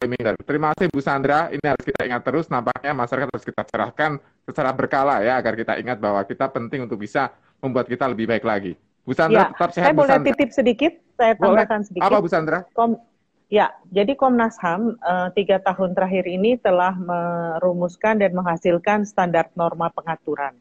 lemminger. 0.02 0.34
Terima 0.44 0.74
kasih 0.74 0.90
Bu 0.92 1.00
Sandra. 1.00 1.48
Ini 1.48 1.64
harus 1.64 1.84
kita 1.84 2.00
ingat 2.04 2.22
terus. 2.26 2.46
Nampaknya 2.52 2.92
masyarakat 2.92 3.28
harus 3.30 3.46
kita 3.46 3.62
cerahkan 3.64 4.10
secara 4.44 4.70
berkala 4.76 5.24
ya 5.24 5.40
agar 5.40 5.54
kita 5.56 5.80
ingat 5.80 5.98
bahwa 5.98 6.20
kita 6.26 6.50
penting 6.52 6.84
untuk 6.84 7.00
bisa 7.00 7.32
membuat 7.64 7.88
kita 7.88 8.04
lebih 8.10 8.28
baik 8.28 8.44
lagi. 8.44 8.76
Bu 9.04 9.12
Sandra 9.12 9.48
Ya, 9.48 9.52
tetap 9.52 9.70
sehat. 9.72 9.86
saya 9.88 9.94
Bu 9.94 10.00
boleh 10.04 10.16
Sandra. 10.16 10.28
titip 10.32 10.50
sedikit, 10.52 10.92
saya 11.16 11.32
Boleh. 11.36 11.64
tambahkan 11.64 11.80
sedikit. 11.84 12.04
Apa 12.08 12.16
Bu 12.20 12.28
Sandra? 12.28 12.58
Kom 12.72 12.90
ya, 13.52 13.66
jadi 13.92 14.12
Komnas 14.16 14.56
HAM 14.60 14.96
eh, 14.96 15.28
tiga 15.36 15.56
tahun 15.60 15.92
terakhir 15.92 16.24
ini 16.24 16.56
telah 16.60 16.96
merumuskan 16.96 18.20
dan 18.20 18.32
menghasilkan 18.32 19.04
standar 19.04 19.52
norma 19.56 19.92
pengaturan. 19.92 20.56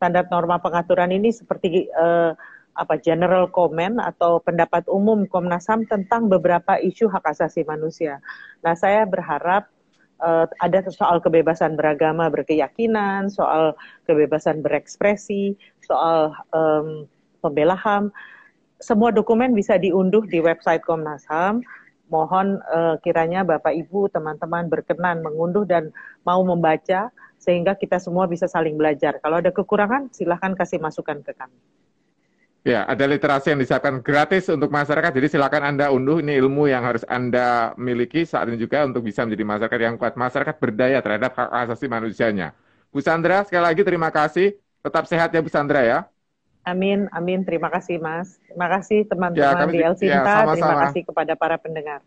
Standar 0.00 0.28
norma 0.32 0.60
pengaturan 0.60 1.12
ini 1.12 1.32
seperti 1.32 1.88
eh, 1.88 2.32
apa 2.74 2.96
general 3.00 3.50
comment 3.50 3.98
atau 3.98 4.38
pendapat 4.40 4.86
umum 4.86 5.26
Komnas 5.26 5.66
HAM 5.66 5.86
tentang 5.90 6.30
beberapa 6.30 6.78
isu 6.78 7.10
hak 7.10 7.26
asasi 7.26 7.66
manusia. 7.66 8.22
Nah, 8.62 8.78
saya 8.78 9.04
berharap 9.04 9.68
eh, 10.22 10.46
ada 10.62 10.78
soal 10.90 11.18
kebebasan 11.18 11.74
beragama, 11.74 12.30
berkeyakinan, 12.30 13.28
soal 13.28 13.74
kebebasan 14.06 14.62
berekspresi, 14.62 15.58
soal 15.82 16.34
em, 16.54 17.06
pembela 17.42 17.76
HAM. 17.76 18.14
Semua 18.80 19.12
dokumen 19.12 19.52
bisa 19.52 19.76
diunduh 19.76 20.24
di 20.24 20.40
website 20.40 20.80
Komnas 20.86 21.26
HAM. 21.28 21.60
Mohon 22.10 22.58
eh, 22.70 22.96
kiranya 23.02 23.42
Bapak 23.46 23.74
Ibu, 23.74 24.10
teman-teman 24.10 24.70
berkenan 24.70 25.22
mengunduh 25.22 25.66
dan 25.66 25.90
mau 26.22 26.42
membaca 26.42 27.10
sehingga 27.40 27.72
kita 27.72 27.96
semua 27.96 28.28
bisa 28.28 28.44
saling 28.44 28.76
belajar. 28.76 29.16
Kalau 29.24 29.40
ada 29.40 29.48
kekurangan, 29.48 30.12
silahkan 30.12 30.52
kasih 30.52 30.76
masukan 30.76 31.24
ke 31.24 31.32
kami. 31.32 31.56
Ya, 32.60 32.84
ada 32.84 33.08
literasi 33.08 33.56
yang 33.56 33.60
disiapkan 33.64 34.04
gratis 34.04 34.52
untuk 34.52 34.68
masyarakat. 34.68 35.16
Jadi 35.16 35.32
silakan 35.32 35.64
Anda 35.64 35.88
unduh 35.88 36.20
ini 36.20 36.36
ilmu 36.36 36.68
yang 36.68 36.84
harus 36.84 37.00
Anda 37.08 37.72
miliki 37.80 38.28
saat 38.28 38.52
ini 38.52 38.60
juga 38.60 38.84
untuk 38.84 39.00
bisa 39.00 39.24
menjadi 39.24 39.44
masyarakat 39.48 39.80
yang 39.80 39.96
kuat, 39.96 40.12
masyarakat 40.12 40.60
berdaya 40.60 41.00
terhadap 41.00 41.32
hak 41.32 41.48
asasi 41.64 41.88
manusianya. 41.88 42.52
Bu 42.92 43.00
Sandra, 43.00 43.48
sekali 43.48 43.64
lagi 43.64 43.80
terima 43.80 44.12
kasih. 44.12 44.60
Tetap 44.84 45.08
sehat 45.08 45.32
ya 45.32 45.40
Bu 45.40 45.48
Sandra 45.48 45.80
ya. 45.80 45.98
Amin, 46.68 47.08
amin. 47.16 47.48
Terima 47.48 47.72
kasih, 47.72 47.96
Mas. 47.96 48.36
Terima 48.44 48.68
kasih 48.68 49.08
Ya, 49.08 49.08
teman-teman 49.08 49.56
kami 49.56 49.72
di 49.72 49.80
El 49.80 49.96
ya, 50.04 50.20
Terima 50.52 50.76
kasih 50.84 51.02
kepada 51.08 51.32
para 51.32 51.56
pendengar. 51.56 52.04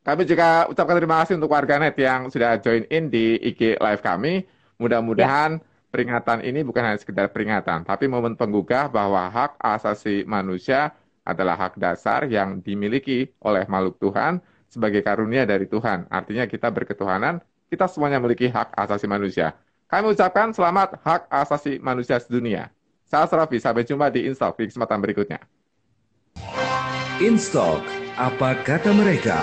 Kami 0.00 0.22
juga 0.24 0.70
ucapkan 0.70 0.96
terima 0.96 1.20
kasih 1.22 1.34
untuk 1.36 1.50
warganet 1.52 1.92
yang 1.98 2.30
sudah 2.32 2.56
join 2.62 2.86
in 2.88 3.10
di 3.10 3.36
IG 3.42 3.76
live 3.76 4.00
kami. 4.00 4.46
Mudah-mudahan 4.80 5.60
peringatan 5.90 6.46
ini 6.46 6.62
bukan 6.62 6.86
hanya 6.86 6.98
sekedar 6.98 7.28
peringatan, 7.34 7.82
tapi 7.82 8.06
momen 8.06 8.38
penggugah 8.38 8.88
bahwa 8.88 9.26
hak 9.28 9.58
asasi 9.58 10.22
manusia 10.24 10.94
adalah 11.26 11.58
hak 11.58 11.76
dasar 11.76 12.24
yang 12.30 12.62
dimiliki 12.62 13.28
oleh 13.42 13.66
makhluk 13.66 13.98
Tuhan 14.00 14.40
sebagai 14.70 15.02
karunia 15.02 15.44
dari 15.44 15.66
Tuhan. 15.66 16.06
Artinya 16.08 16.46
kita 16.46 16.70
berketuhanan, 16.70 17.42
kita 17.68 17.90
semuanya 17.90 18.22
memiliki 18.22 18.46
hak 18.48 18.72
asasi 18.78 19.10
manusia. 19.10 19.58
Kami 19.90 20.14
ucapkan 20.14 20.54
selamat 20.54 21.02
hak 21.02 21.26
asasi 21.28 21.82
manusia 21.82 22.16
sedunia. 22.22 22.70
Saya 23.10 23.26
Asrafi, 23.26 23.58
sampai 23.58 23.82
jumpa 23.82 24.06
di 24.14 24.30
Instalk 24.30 24.54
di 24.54 24.70
kesempatan 24.70 25.02
berikutnya. 25.02 25.42
Instalk, 27.18 27.82
apa 28.14 28.54
kata 28.62 28.94
mereka? 28.94 29.42